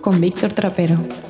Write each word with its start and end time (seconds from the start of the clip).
Con 0.00 0.20
Víctor 0.20 0.52
Trapero. 0.52 1.27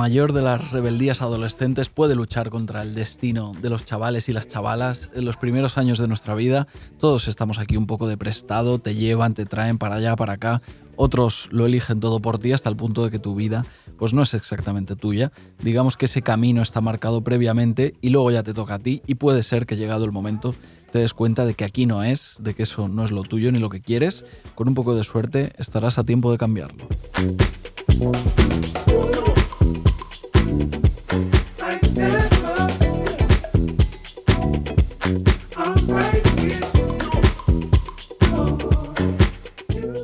Mayor 0.00 0.32
de 0.32 0.40
las 0.40 0.70
rebeldías 0.70 1.20
adolescentes 1.20 1.90
puede 1.90 2.14
luchar 2.14 2.48
contra 2.48 2.80
el 2.80 2.94
destino 2.94 3.52
de 3.60 3.68
los 3.68 3.84
chavales 3.84 4.30
y 4.30 4.32
las 4.32 4.48
chavalas. 4.48 5.10
En 5.14 5.26
los 5.26 5.36
primeros 5.36 5.76
años 5.76 5.98
de 5.98 6.08
nuestra 6.08 6.34
vida 6.34 6.68
todos 6.98 7.28
estamos 7.28 7.58
aquí 7.58 7.76
un 7.76 7.86
poco 7.86 8.08
de 8.08 8.16
prestado, 8.16 8.78
te 8.78 8.94
llevan, 8.94 9.34
te 9.34 9.44
traen 9.44 9.76
para 9.76 9.96
allá, 9.96 10.16
para 10.16 10.32
acá. 10.32 10.62
Otros 10.96 11.50
lo 11.52 11.66
eligen 11.66 12.00
todo 12.00 12.18
por 12.20 12.38
ti 12.38 12.52
hasta 12.52 12.70
el 12.70 12.76
punto 12.76 13.04
de 13.04 13.10
que 13.10 13.18
tu 13.18 13.34
vida 13.34 13.66
pues 13.98 14.14
no 14.14 14.22
es 14.22 14.32
exactamente 14.32 14.96
tuya. 14.96 15.32
Digamos 15.62 15.98
que 15.98 16.06
ese 16.06 16.22
camino 16.22 16.62
está 16.62 16.80
marcado 16.80 17.22
previamente 17.22 17.92
y 18.00 18.08
luego 18.08 18.30
ya 18.30 18.42
te 18.42 18.54
toca 18.54 18.76
a 18.76 18.78
ti 18.78 19.02
y 19.06 19.16
puede 19.16 19.42
ser 19.42 19.66
que 19.66 19.76
llegado 19.76 20.06
el 20.06 20.12
momento 20.12 20.54
te 20.92 21.00
des 21.00 21.12
cuenta 21.12 21.44
de 21.44 21.52
que 21.52 21.64
aquí 21.64 21.84
no 21.84 22.02
es, 22.04 22.38
de 22.40 22.54
que 22.54 22.62
eso 22.62 22.88
no 22.88 23.04
es 23.04 23.10
lo 23.10 23.22
tuyo 23.22 23.52
ni 23.52 23.58
lo 23.58 23.68
que 23.68 23.82
quieres. 23.82 24.24
Con 24.54 24.66
un 24.66 24.74
poco 24.74 24.94
de 24.94 25.04
suerte 25.04 25.52
estarás 25.58 25.98
a 25.98 26.04
tiempo 26.04 26.32
de 26.32 26.38
cambiarlo. 26.38 26.88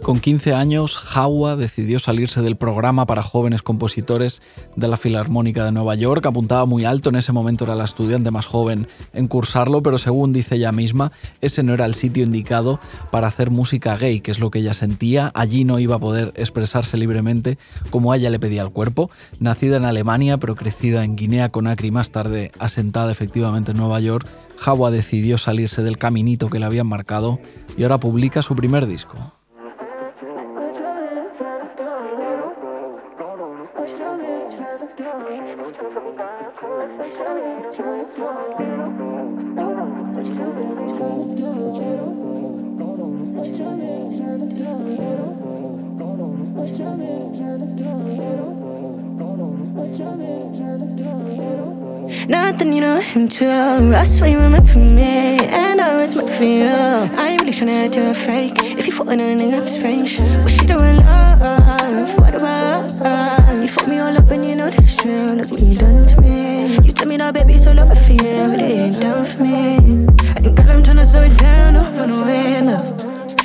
Con 0.06 0.20
15 0.20 0.54
años, 0.54 0.98
Jawa 0.98 1.56
decidió 1.56 1.98
salirse 1.98 2.40
del 2.40 2.54
programa 2.54 3.06
para 3.06 3.24
jóvenes 3.24 3.62
compositores 3.62 4.40
de 4.76 4.86
la 4.86 4.96
Filarmónica 4.96 5.64
de 5.64 5.72
Nueva 5.72 5.96
York. 5.96 6.24
Apuntaba 6.24 6.64
muy 6.64 6.84
alto, 6.84 7.08
en 7.08 7.16
ese 7.16 7.32
momento 7.32 7.64
era 7.64 7.74
la 7.74 7.86
estudiante 7.86 8.30
más 8.30 8.46
joven 8.46 8.86
en 9.12 9.26
cursarlo, 9.26 9.82
pero 9.82 9.98
según 9.98 10.32
dice 10.32 10.54
ella 10.54 10.70
misma, 10.70 11.10
ese 11.40 11.64
no 11.64 11.74
era 11.74 11.86
el 11.86 11.94
sitio 11.96 12.22
indicado 12.22 12.78
para 13.10 13.26
hacer 13.26 13.50
música 13.50 13.96
gay, 13.96 14.20
que 14.20 14.30
es 14.30 14.38
lo 14.38 14.52
que 14.52 14.60
ella 14.60 14.74
sentía. 14.74 15.32
Allí 15.34 15.64
no 15.64 15.80
iba 15.80 15.96
a 15.96 15.98
poder 15.98 16.32
expresarse 16.36 16.96
libremente 16.96 17.58
como 17.90 18.12
a 18.12 18.16
ella 18.16 18.30
le 18.30 18.38
pedía 18.38 18.62
el 18.62 18.70
cuerpo. 18.70 19.10
Nacida 19.40 19.76
en 19.76 19.86
Alemania, 19.86 20.36
pero 20.36 20.54
crecida 20.54 21.02
en 21.02 21.16
Guinea 21.16 21.48
Conakry, 21.48 21.90
más 21.90 22.12
tarde 22.12 22.52
asentada 22.60 23.10
efectivamente 23.10 23.72
en 23.72 23.78
Nueva 23.78 23.98
York, 23.98 24.24
Jawa 24.56 24.92
decidió 24.92 25.36
salirse 25.36 25.82
del 25.82 25.98
caminito 25.98 26.48
que 26.48 26.60
le 26.60 26.66
habían 26.66 26.86
marcado 26.86 27.40
y 27.76 27.82
ahora 27.82 27.98
publica 27.98 28.40
su 28.40 28.54
primer 28.54 28.86
disco. 28.86 29.35
Nothing 52.28 52.72
you 52.72 52.80
know 52.80 53.00
him 53.00 53.28
to 53.28 53.46
I 53.94 54.02
swear 54.04 54.30
you 54.30 54.38
were 54.38 54.50
meant 54.50 54.68
for 54.68 54.80
me 54.80 55.38
And 55.46 55.80
I 55.80 55.94
was 56.00 56.16
meant 56.16 56.28
for 56.30 56.42
you. 56.42 56.66
I 56.66 57.28
ain't 57.30 57.40
really 57.40 57.52
tryna 57.52 57.90
do 57.92 58.04
a 58.06 58.14
fake. 58.14 58.54
If 58.78 58.88
you 58.88 58.92
falling 58.92 59.20
in 59.20 59.40
a 59.40 59.44
nigga 59.44 59.68
space 59.68 60.20
What 60.42 60.50
she 60.50 60.66
doing 60.66 60.96
love? 60.96 62.18
What 62.18 62.34
about 62.34 62.90
You 63.62 63.68
fuck 63.68 63.88
me 63.88 64.00
all 64.00 64.16
up 64.16 64.28
and 64.30 64.44
you 64.44 64.56
know 64.56 64.68
that's 64.70 64.96
true. 64.96 65.26
Look 65.28 65.52
what 65.52 65.62
you 65.62 65.76
done 65.78 66.04
to 66.06 66.20
me. 66.20 66.74
You 66.84 66.92
tell 66.92 67.06
me 67.08 67.16
that 67.16 67.32
baby 67.32 67.58
so 67.58 67.72
love 67.72 67.92
it 67.92 67.98
for 67.98 68.12
you 68.12 68.48
But 68.50 68.60
it 68.60 68.82
ain't 68.82 68.98
done 68.98 69.24
for 69.24 69.42
me. 69.42 69.76
And 70.36 70.56
girl 70.56 70.70
I'm 70.70 70.82
tryna 70.82 71.06
slow 71.06 71.22
it 71.22 71.38
down 71.38 71.74
Don't 71.74 71.96
run 71.96 72.20
away 72.20 72.60
now 72.60 72.78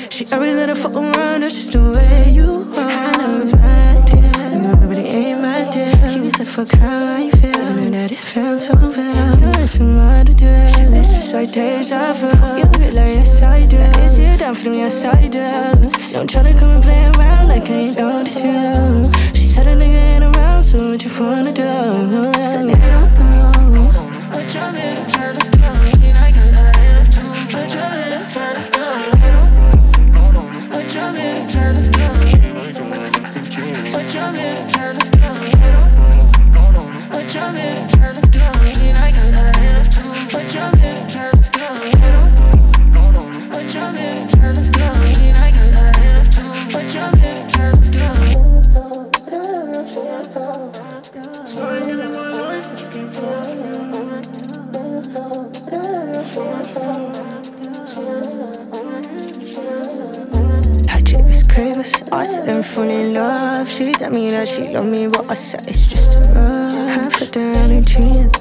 She 0.10 0.26
always 0.34 0.56
let 0.56 0.70
her 0.70 0.76
fuck 0.76 0.96
around 0.96 1.44
That's 1.44 1.54
just 1.54 1.74
the 1.74 1.84
way 1.84 2.32
you 2.34 2.68
are. 2.78 2.90
I 2.90 3.18
know 3.18 3.42
it's 3.42 3.56
my 3.56 4.11
deal 6.44 6.48
You 6.48 6.48
said 6.48 6.48
fuck 6.48 6.72
how 6.80 7.02
I 7.06 7.30
feel 7.30 7.92
that 7.92 8.12
it. 8.12 8.18
Felt 8.18 8.62
so 8.62 8.74
real 8.76 8.92
You 8.94 9.52
listen 9.52 9.96
what 9.96 10.30
I 10.30 10.34
do. 10.34 10.48
It's 10.48 11.10
just 11.12 11.34
like 11.36 11.52
deja 11.52 12.14
vu 12.14 12.28
You 12.58 12.66
look 12.66 12.96
like 12.96 13.16
yes 13.16 13.42
I 13.44 13.66
do. 13.66 13.78
Is 13.78 14.18
you 14.18 14.38
down 14.38 14.56
for 14.56 14.70
me? 14.70 14.78
Yes 14.78 15.06
I 15.06 15.28
do. 15.28 15.52
Don't 16.14 16.30
try 16.30 16.44
to 16.44 16.54
come 16.60 16.72
and 16.72 16.84
play 16.84 17.04
around 17.16 17.48
like 17.48 17.70
I 17.70 17.74
ain't 17.74 17.98
noticed 17.98 18.44
you. 18.44 19.04
She 19.34 19.46
said 19.46 19.68
a 19.68 19.76
nigga 19.76 20.16
ain't 20.16 20.24
around 20.36 20.64
So 20.64 20.78
what 20.78 21.04
you 21.04 21.12
wanna 21.20 21.52
do? 21.52 21.74
So 21.74 22.66
they 22.66 22.76
don't 22.76 23.14
know 23.20 23.52
I'm 24.34 24.50
trying, 24.50 25.12
trying 25.12 25.38
to 25.38 25.50
do 25.52 25.60
I 26.10 26.32
got 26.32 26.58
I'm 26.58 27.10
trying, 27.12 27.48
trying 27.50 27.70
to 27.70 27.92
do 27.92 28.18
I'm 28.18 28.30
trying, 28.30 28.64
trying 34.12 34.56
to 34.56 34.81
I 62.14 62.24
said 62.24 62.50
I'm 62.50 62.62
falling 62.62 63.06
in 63.06 63.14
love. 63.14 63.70
She 63.70 63.94
tell 63.94 64.12
me 64.12 64.32
that 64.32 64.48
she 64.48 64.64
love 64.66 64.86
me, 64.86 65.08
but 65.08 65.32
I 65.32 65.34
said 65.34 65.62
it's 65.68 65.88
just 65.88 66.18
a 66.18 66.34
rush. 66.34 66.51
I 67.32 67.34
flipped 67.34 67.56
around 67.56 67.72
and 67.72 67.88
cheated. 67.88 68.41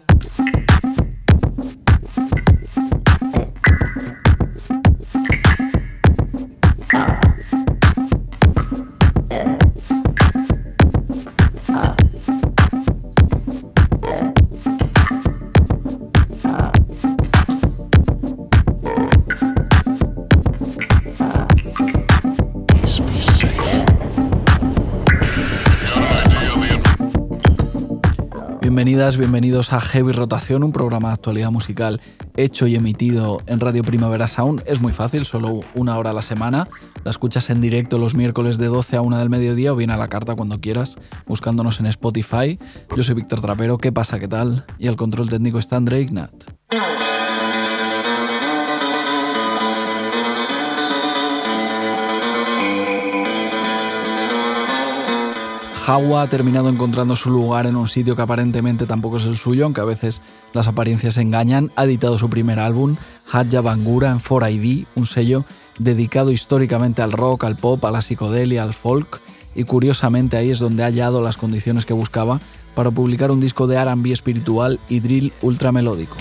Bienvenidos 28.91 29.71
a 29.71 29.79
Heavy 29.79 30.11
Rotación, 30.11 30.65
un 30.65 30.73
programa 30.73 31.07
de 31.07 31.13
actualidad 31.13 31.49
musical 31.49 32.01
hecho 32.35 32.67
y 32.67 32.75
emitido 32.75 33.37
en 33.45 33.61
Radio 33.61 33.83
Primavera 33.83 34.27
Sound. 34.27 34.63
Es 34.65 34.81
muy 34.81 34.91
fácil, 34.91 35.25
solo 35.25 35.61
una 35.75 35.97
hora 35.97 36.09
a 36.09 36.13
la 36.13 36.21
semana. 36.21 36.67
La 37.05 37.11
escuchas 37.11 37.49
en 37.49 37.61
directo 37.61 37.97
los 37.97 38.15
miércoles 38.15 38.57
de 38.57 38.65
12 38.65 38.97
a 38.97 39.01
1 39.01 39.17
del 39.17 39.29
mediodía 39.29 39.71
o 39.71 39.77
bien 39.77 39.91
a 39.91 39.97
la 39.97 40.09
carta 40.09 40.35
cuando 40.35 40.59
quieras, 40.59 40.97
buscándonos 41.25 41.79
en 41.79 41.85
Spotify. 41.85 42.59
Yo 42.93 43.01
soy 43.01 43.15
Víctor 43.15 43.39
Trapero, 43.39 43.77
¿qué 43.77 43.93
pasa? 43.93 44.19
¿Qué 44.19 44.27
tal? 44.27 44.65
Y 44.77 44.89
al 44.89 44.97
control 44.97 45.29
técnico 45.29 45.57
está 45.57 45.77
André 45.77 46.01
Ignat. 46.01 46.60
Hawa 55.91 56.21
ha 56.21 56.29
terminado 56.29 56.69
encontrando 56.69 57.17
su 57.17 57.29
lugar 57.29 57.67
en 57.67 57.75
un 57.75 57.85
sitio 57.85 58.15
que 58.15 58.21
aparentemente 58.21 58.85
tampoco 58.85 59.17
es 59.17 59.25
el 59.25 59.35
suyo, 59.35 59.65
aunque 59.65 59.81
a 59.81 59.85
veces 59.85 60.21
las 60.53 60.69
apariencias 60.69 61.17
engañan. 61.17 61.69
Ha 61.75 61.83
editado 61.83 62.17
su 62.17 62.29
primer 62.29 62.59
álbum, 62.59 62.95
Hadja 63.29 63.59
Bangura, 63.59 64.09
en 64.11 64.21
4ID, 64.21 64.85
un 64.95 65.05
sello 65.05 65.43
dedicado 65.79 66.31
históricamente 66.31 67.01
al 67.01 67.11
rock, 67.11 67.43
al 67.43 67.57
pop, 67.57 67.83
a 67.83 67.91
la 67.91 68.01
psicodelia, 68.01 68.63
al 68.63 68.73
folk, 68.73 69.19
y 69.53 69.65
curiosamente 69.65 70.37
ahí 70.37 70.51
es 70.51 70.59
donde 70.59 70.83
ha 70.83 70.85
hallado 70.85 71.21
las 71.21 71.35
condiciones 71.35 71.85
que 71.85 71.93
buscaba 71.93 72.39
para 72.73 72.89
publicar 72.91 73.29
un 73.29 73.41
disco 73.41 73.67
de 73.67 73.83
RB 73.83 74.13
espiritual 74.13 74.79
y 74.87 75.01
drill 75.01 75.33
ultramelódico. 75.41 76.15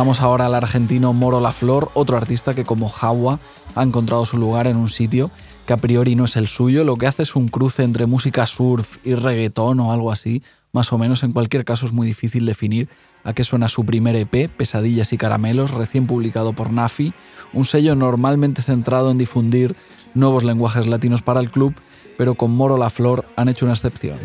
Escuchamos 0.00 0.22
ahora 0.22 0.46
al 0.46 0.54
argentino 0.54 1.12
Moro 1.12 1.40
La 1.40 1.52
Flor, 1.52 1.90
otro 1.92 2.16
artista 2.16 2.54
que 2.54 2.64
como 2.64 2.88
Jawa 2.88 3.38
ha 3.74 3.82
encontrado 3.82 4.24
su 4.24 4.38
lugar 4.38 4.66
en 4.66 4.78
un 4.78 4.88
sitio 4.88 5.30
que 5.66 5.74
a 5.74 5.76
priori 5.76 6.14
no 6.14 6.24
es 6.24 6.36
el 6.36 6.48
suyo, 6.48 6.84
lo 6.84 6.96
que 6.96 7.06
hace 7.06 7.24
es 7.24 7.36
un 7.36 7.48
cruce 7.48 7.82
entre 7.82 8.06
música 8.06 8.46
surf 8.46 8.96
y 9.04 9.12
reggaetón 9.12 9.78
o 9.78 9.92
algo 9.92 10.10
así, 10.10 10.42
más 10.72 10.90
o 10.94 10.96
menos, 10.96 11.22
en 11.22 11.32
cualquier 11.32 11.66
caso 11.66 11.84
es 11.84 11.92
muy 11.92 12.06
difícil 12.06 12.46
definir 12.46 12.88
a 13.24 13.34
qué 13.34 13.44
suena 13.44 13.68
su 13.68 13.84
primer 13.84 14.16
EP, 14.16 14.48
Pesadillas 14.48 15.12
y 15.12 15.18
Caramelos, 15.18 15.70
recién 15.70 16.06
publicado 16.06 16.54
por 16.54 16.72
Nafi, 16.72 17.12
un 17.52 17.66
sello 17.66 17.94
normalmente 17.94 18.62
centrado 18.62 19.10
en 19.10 19.18
difundir 19.18 19.76
nuevos 20.14 20.44
lenguajes 20.44 20.86
latinos 20.86 21.20
para 21.20 21.40
el 21.40 21.50
club, 21.50 21.74
pero 22.16 22.36
con 22.36 22.52
Moro 22.52 22.78
La 22.78 22.88
Flor 22.88 23.26
han 23.36 23.50
hecho 23.50 23.66
una 23.66 23.74
excepción. 23.74 24.16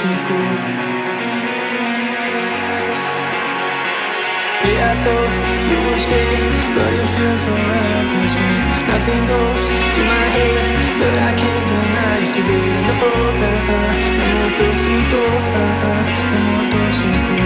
Ah, 0.00 0.30
ah. 0.30 0.88
Yeah, 4.64 4.90
I 4.90 4.94
thought 5.04 5.32
you 5.70 5.78
would 5.84 6.00
stay, 6.06 6.32
but. 6.76 6.98
Nothing 8.88 9.26
goes 9.26 9.62
to 9.94 10.00
my 10.04 10.26
head, 10.36 10.64
but 11.00 11.14
I 11.28 11.32
can't 11.40 11.66
deny 11.66 12.18
you 12.20 12.42
no, 12.86 12.94
uh, 12.98 13.72
uh, 13.74 14.22
amor 14.22 14.50
tóxico, 14.58 15.22
uh, 15.54 15.86
uh, 15.88 16.36
amor 16.36 16.64
tóxico. 16.72 17.36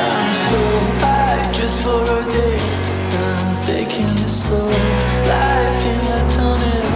I'm 0.00 0.28
so 0.48 0.62
high 1.02 1.52
just 1.52 1.76
for 1.82 2.02
a 2.18 2.22
day. 2.30 2.58
I'm 3.26 3.60
taking 3.60 4.16
it 4.24 4.28
slow, 4.28 4.68
life 5.32 5.82
in 5.94 6.04
a 6.18 6.22
tunnel 6.34 6.86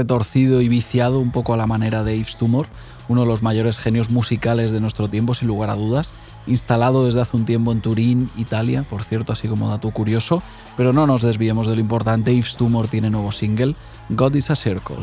retorcido 0.00 0.62
y 0.62 0.68
viciado 0.68 1.20
un 1.20 1.30
poco 1.30 1.52
a 1.52 1.58
la 1.58 1.66
manera 1.66 2.04
de 2.04 2.16
Yves 2.16 2.38
Tumor, 2.38 2.68
uno 3.08 3.20
de 3.20 3.26
los 3.26 3.42
mayores 3.42 3.78
genios 3.78 4.08
musicales 4.08 4.70
de 4.70 4.80
nuestro 4.80 5.08
tiempo, 5.08 5.34
sin 5.34 5.48
lugar 5.48 5.68
a 5.68 5.74
dudas, 5.74 6.10
instalado 6.46 7.04
desde 7.04 7.20
hace 7.20 7.36
un 7.36 7.44
tiempo 7.44 7.70
en 7.70 7.82
Turín, 7.82 8.30
Italia, 8.38 8.86
por 8.88 9.04
cierto, 9.04 9.34
así 9.34 9.46
como 9.46 9.68
dato 9.68 9.90
curioso, 9.90 10.42
pero 10.74 10.94
no 10.94 11.06
nos 11.06 11.20
desviemos 11.20 11.66
de 11.66 11.74
lo 11.74 11.80
importante, 11.82 12.34
Yves 12.34 12.56
Tumor 12.56 12.88
tiene 12.88 13.10
nuevo 13.10 13.30
single, 13.30 13.76
God 14.08 14.36
is 14.36 14.50
a 14.50 14.54
Circle. 14.54 14.96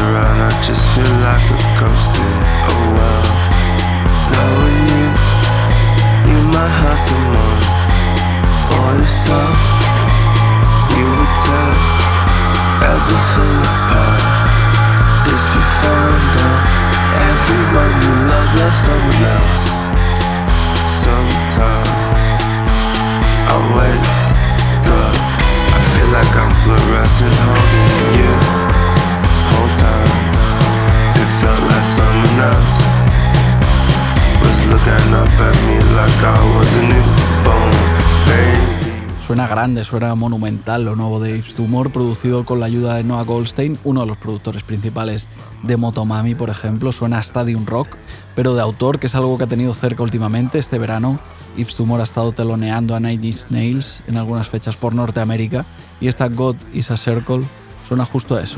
Around, 0.00 0.40
I 0.40 0.62
just 0.62 0.88
feel 0.94 1.14
like 1.20 1.44
a 1.50 1.58
ghost 1.78 2.16
in 2.16 2.36
a 2.64 2.76
well. 2.96 3.26
Knowing 4.32 4.80
you, 4.88 5.06
you 6.30 6.38
might 6.48 6.74
hurt 6.80 6.98
someone 6.98 7.60
or 8.80 8.98
yourself. 8.98 9.79
Grande, 39.50 39.82
suena 39.82 40.14
monumental 40.14 40.84
lo 40.84 40.94
nuevo 40.94 41.18
de 41.18 41.32
Yves 41.32 41.56
Tumor, 41.56 41.90
producido 41.90 42.46
con 42.46 42.60
la 42.60 42.66
ayuda 42.66 42.94
de 42.94 43.02
Noah 43.02 43.24
Goldstein, 43.24 43.80
uno 43.82 44.02
de 44.02 44.06
los 44.06 44.16
productores 44.16 44.62
principales 44.62 45.26
de 45.64 45.76
Motomami, 45.76 46.36
por 46.36 46.50
ejemplo. 46.50 46.92
Suena 46.92 47.18
Stadium 47.18 47.66
Rock, 47.66 47.96
pero 48.36 48.54
de 48.54 48.62
autor, 48.62 49.00
que 49.00 49.08
es 49.08 49.14
algo 49.16 49.36
que 49.38 49.44
ha 49.44 49.48
tenido 49.48 49.74
cerca 49.74 50.04
últimamente 50.04 50.60
este 50.60 50.78
verano. 50.78 51.18
Yves 51.56 51.74
Tumor 51.74 51.98
ha 51.98 52.04
estado 52.04 52.30
teloneando 52.30 52.94
a 52.94 53.00
Nine 53.00 53.26
Inch 53.26 53.46
Nails 53.50 54.04
en 54.06 54.18
algunas 54.18 54.48
fechas 54.48 54.76
por 54.76 54.94
Norteamérica 54.94 55.66
y 56.00 56.06
esta 56.06 56.28
God 56.28 56.54
is 56.72 56.92
a 56.92 56.96
Circle 56.96 57.42
suena 57.88 58.04
justo 58.04 58.36
a 58.36 58.42
eso. 58.42 58.56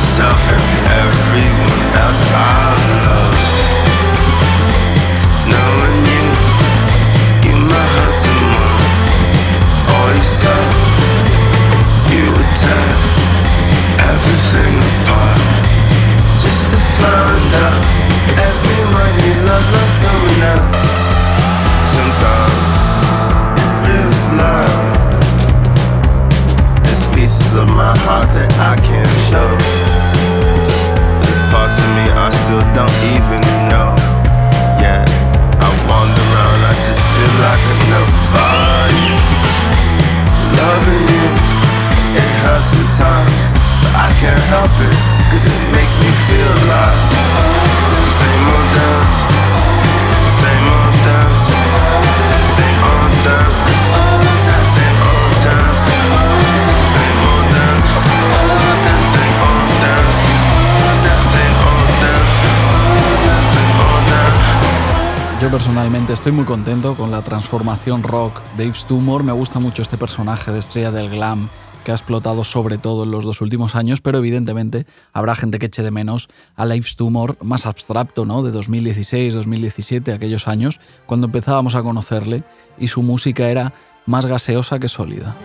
myself 0.00 0.42
and 0.56 0.64
everyone 1.04 1.82
else 2.04 2.22
I 2.32 2.72
love. 3.04 3.36
Knowing 5.52 5.98
you, 6.12 6.24
you 7.44 7.54
my 7.68 7.86
handsome 7.96 8.44
All 9.92 10.10
you 10.16 10.26
saw, 10.40 10.60
you 12.12 12.24
would 12.32 12.52
turn 12.64 12.96
everything 14.12 14.74
apart 14.88 15.40
just 16.44 16.64
to 16.72 16.78
find 16.96 17.50
out 17.66 17.80
everyone 18.48 19.14
you 19.26 19.34
love 19.48 19.66
loves 19.74 19.96
someone 20.02 20.42
else. 20.54 20.82
Sometimes 21.96 22.80
it 23.60 23.70
feels 23.84 24.22
love 24.40 24.89
pieces 27.30 27.54
of 27.54 27.68
my 27.78 27.94
heart 28.02 28.26
that 28.34 28.50
I 28.58 28.74
can't 28.74 29.14
show. 29.30 29.50
There's 31.22 31.40
parts 31.54 31.78
of 31.78 31.90
me 31.94 32.10
I 32.10 32.26
still 32.34 32.64
don't 32.74 32.98
even 33.14 33.38
know. 33.70 33.94
Yeah, 34.82 35.06
I 35.62 35.68
wander 35.86 36.18
around, 36.18 36.60
I 36.66 36.74
just 36.90 36.98
feel 36.98 37.34
like 37.46 37.62
a 37.70 37.74
nobody. 37.86 39.06
Loving 40.58 41.06
you, 41.06 41.30
it 42.18 42.30
hurts 42.42 42.74
sometimes, 42.74 43.46
but 43.78 43.94
I 43.94 44.10
can't 44.18 44.44
help 44.50 44.74
it, 44.82 44.96
cause 45.30 45.46
it 45.46 45.60
makes 45.70 45.94
me 46.02 46.10
feel 46.26 46.50
alive. 46.66 46.98
Same 48.10 48.42
old 48.50 48.68
dance. 48.74 49.29
Estoy 66.12 66.32
muy 66.32 66.44
contento 66.44 66.94
con 66.94 67.10
la 67.10 67.22
transformación 67.22 68.02
rock 68.02 68.42
de 68.58 68.66
Yves 68.66 68.84
Tumor. 68.84 69.24
Me 69.24 69.32
gusta 69.32 69.58
mucho 69.58 69.80
este 69.80 69.96
personaje 69.96 70.52
de 70.52 70.58
estrella 70.58 70.90
del 70.90 71.08
glam 71.08 71.48
que 71.82 71.92
ha 71.92 71.94
explotado 71.94 72.44
sobre 72.44 72.76
todo 72.76 73.04
en 73.04 73.10
los 73.10 73.24
dos 73.24 73.40
últimos 73.40 73.74
años, 73.74 74.02
pero 74.02 74.18
evidentemente 74.18 74.84
habrá 75.14 75.34
gente 75.34 75.58
que 75.58 75.66
eche 75.66 75.82
de 75.82 75.90
menos 75.90 76.28
a 76.56 76.66
Yves 76.66 76.94
Tumor 76.94 77.38
más 77.42 77.64
abstracto, 77.64 78.26
¿no? 78.26 78.42
De 78.42 78.50
2016, 78.50 79.32
2017, 79.32 80.12
aquellos 80.12 80.46
años, 80.46 80.78
cuando 81.06 81.28
empezábamos 81.28 81.74
a 81.74 81.82
conocerle 81.82 82.42
y 82.78 82.88
su 82.88 83.00
música 83.00 83.48
era 83.48 83.72
más 84.04 84.26
gaseosa 84.26 84.78
que 84.78 84.88
sólida. 84.88 85.36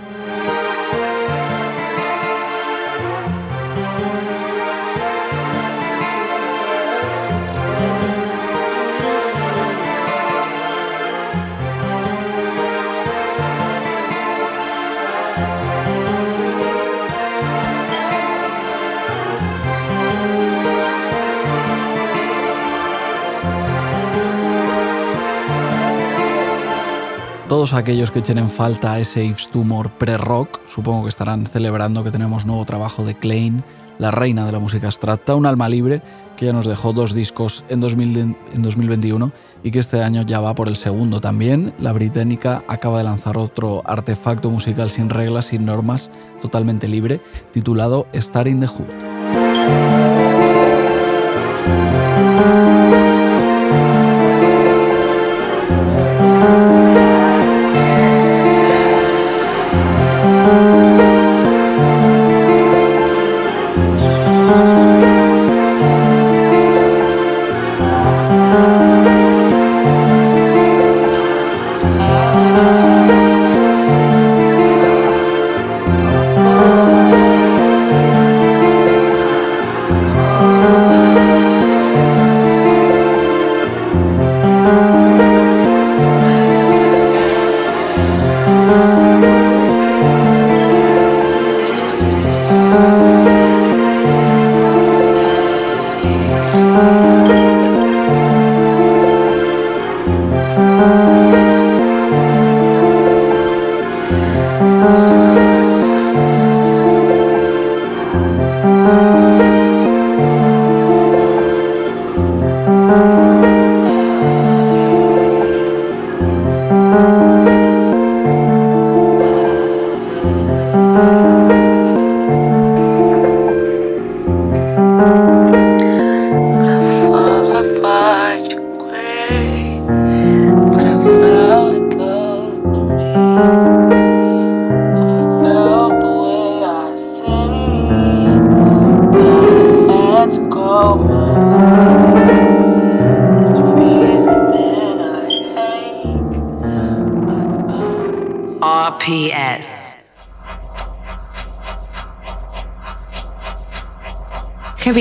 Todos 27.55 27.73
aquellos 27.73 28.11
que 28.11 28.19
echen 28.19 28.37
en 28.37 28.49
falta 28.49 28.99
ese 28.99 29.25
Yves 29.25 29.47
Tumor 29.47 29.89
pre-rock, 29.91 30.59
supongo 30.67 31.03
que 31.03 31.07
estarán 31.07 31.45
celebrando 31.45 32.03
que 32.03 32.11
tenemos 32.11 32.45
nuevo 32.45 32.65
trabajo 32.65 33.05
de 33.05 33.15
Klein, 33.15 33.63
la 33.97 34.11
reina 34.11 34.45
de 34.45 34.51
la 34.51 34.59
música 34.59 34.87
abstracta, 34.87 35.35
un 35.35 35.45
alma 35.45 35.69
libre 35.69 36.01
que 36.35 36.47
ya 36.47 36.51
nos 36.51 36.65
dejó 36.65 36.91
dos 36.91 37.13
discos 37.13 37.63
en, 37.69 37.79
2021 37.79 39.31
y 39.63 39.71
que 39.71 39.79
este 39.79 40.03
año 40.03 40.23
ya 40.23 40.41
va 40.41 40.53
por 40.53 40.67
el 40.67 40.75
segundo 40.75 41.21
también. 41.21 41.73
La 41.79 41.93
británica 41.93 42.61
acaba 42.67 42.97
de 42.97 43.05
lanzar 43.05 43.37
otro 43.37 43.83
artefacto 43.85 44.51
musical 44.51 44.89
sin 44.89 45.09
reglas, 45.09 45.45
sin 45.45 45.63
normas, 45.63 46.11
totalmente 46.41 46.89
libre, 46.89 47.21
titulado 47.53 48.05
Star 48.11 48.49
in 48.49 48.59
the 48.59 48.67
Hood. 48.67 50.34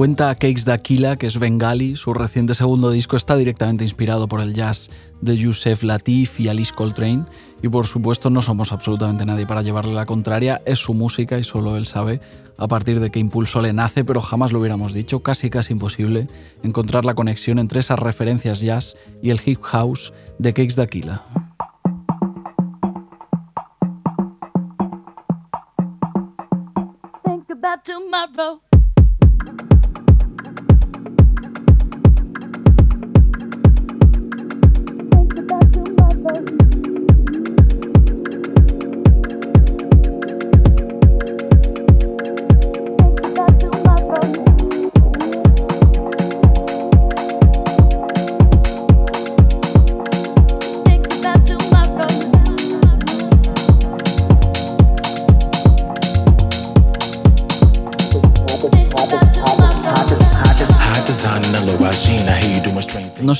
Cuenta 0.00 0.34
Cakes 0.34 0.66
Aquila 0.66 1.16
que 1.16 1.26
es 1.26 1.38
bengali, 1.38 1.94
su 1.94 2.14
reciente 2.14 2.54
segundo 2.54 2.90
disco 2.90 3.18
está 3.18 3.36
directamente 3.36 3.84
inspirado 3.84 4.28
por 4.28 4.40
el 4.40 4.54
jazz 4.54 4.88
de 5.20 5.36
Yusef 5.36 5.82
Latif 5.82 6.40
y 6.40 6.48
Alice 6.48 6.72
Coltrane, 6.72 7.26
y 7.62 7.68
por 7.68 7.86
supuesto 7.86 8.30
no 8.30 8.40
somos 8.40 8.72
absolutamente 8.72 9.26
nadie 9.26 9.44
para 9.44 9.60
llevarle 9.60 9.92
la 9.92 10.06
contraria, 10.06 10.62
es 10.64 10.78
su 10.78 10.94
música 10.94 11.38
y 11.38 11.44
solo 11.44 11.76
él 11.76 11.84
sabe 11.84 12.22
a 12.56 12.66
partir 12.66 12.98
de 12.98 13.10
qué 13.10 13.18
impulso 13.18 13.60
le 13.60 13.74
nace, 13.74 14.02
pero 14.02 14.22
jamás 14.22 14.52
lo 14.52 14.60
hubiéramos 14.60 14.94
dicho, 14.94 15.20
casi 15.22 15.50
casi 15.50 15.74
imposible 15.74 16.28
encontrar 16.62 17.04
la 17.04 17.14
conexión 17.14 17.58
entre 17.58 17.80
esas 17.80 17.98
referencias 17.98 18.62
jazz 18.62 18.96
y 19.20 19.28
el 19.28 19.42
hip 19.44 19.60
house 19.64 20.14
de 20.38 20.54
Cakes 20.54 20.80
Aquila. 20.80 21.24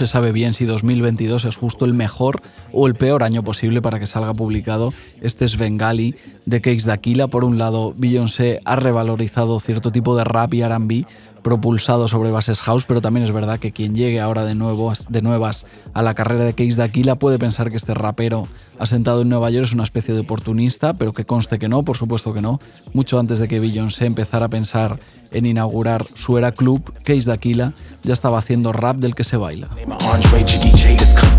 Se 0.00 0.06
sabe 0.06 0.32
bien 0.32 0.54
si 0.54 0.64
2022 0.64 1.44
es 1.44 1.56
justo 1.56 1.84
el 1.84 1.92
mejor 1.92 2.40
o 2.72 2.87
el 2.87 2.94
peor 2.94 3.22
año 3.22 3.42
posible 3.42 3.83
para 3.83 3.98
que 3.98 4.06
salga 4.06 4.35
publicado 4.35 4.92
este 5.20 5.46
Svengali 5.46 6.14
de 6.46 6.61
Cakes 6.61 6.85
de 6.85 6.92
Aquila. 6.92 7.28
Por 7.28 7.44
un 7.44 7.59
lado, 7.59 7.92
Beyoncé 7.96 8.61
ha 8.64 8.76
revalorizado 8.76 9.61
cierto 9.61 9.92
tipo 9.92 10.16
de 10.16 10.24
rap 10.24 10.54
y 10.54 10.62
RB 10.62 11.06
propulsado 11.40 12.09
sobre 12.09 12.30
bases 12.30 12.61
house, 12.61 12.85
pero 12.87 13.00
también 13.00 13.24
es 13.24 13.33
verdad 13.33 13.59
que 13.59 13.72
quien 13.72 13.94
llegue 13.94 14.20
ahora 14.20 14.44
de, 14.44 14.54
nuevo, 14.54 14.92
de 15.09 15.22
nuevas 15.22 15.66
a 15.94 16.02
la 16.02 16.14
carrera 16.14 16.44
de 16.44 16.52
Case 16.52 16.76
de 16.76 16.83
Aquila 16.83 17.16
puede 17.16 17.38
pensar 17.38 17.70
que 17.70 17.76
este 17.76 17.94
rapero 17.94 18.46
asentado 18.78 19.22
en 19.22 19.28
Nueva 19.28 19.50
York 19.50 19.66
es 19.66 19.72
una 19.72 19.85
especie 19.85 20.14
de 20.14 20.20
oportunista, 20.20 20.94
pero 20.94 21.12
que 21.12 21.24
conste 21.24 21.59
que 21.59 21.68
no, 21.68 21.83
por 21.83 21.96
supuesto 21.96 22.33
que 22.33 22.42
no. 22.42 22.61
Mucho 22.92 23.18
antes 23.18 23.38
de 23.38 23.48
que 23.48 23.61
Beyoncé 23.61 24.06
empezara 24.06 24.46
a 24.46 24.48
pensar 24.48 24.98
en 25.33 25.46
inaugurar 25.46 26.04
su 26.14 26.38
era 26.38 26.52
club, 26.52 26.92
Case 27.04 27.24
de 27.24 27.33
Aquila 27.33 27.72
ya 28.02 28.12
estaba 28.12 28.38
haciendo 28.38 28.72
rap 28.72 28.96
del 28.96 29.14
que 29.14 29.24
se 29.24 29.37
baila. 29.37 29.68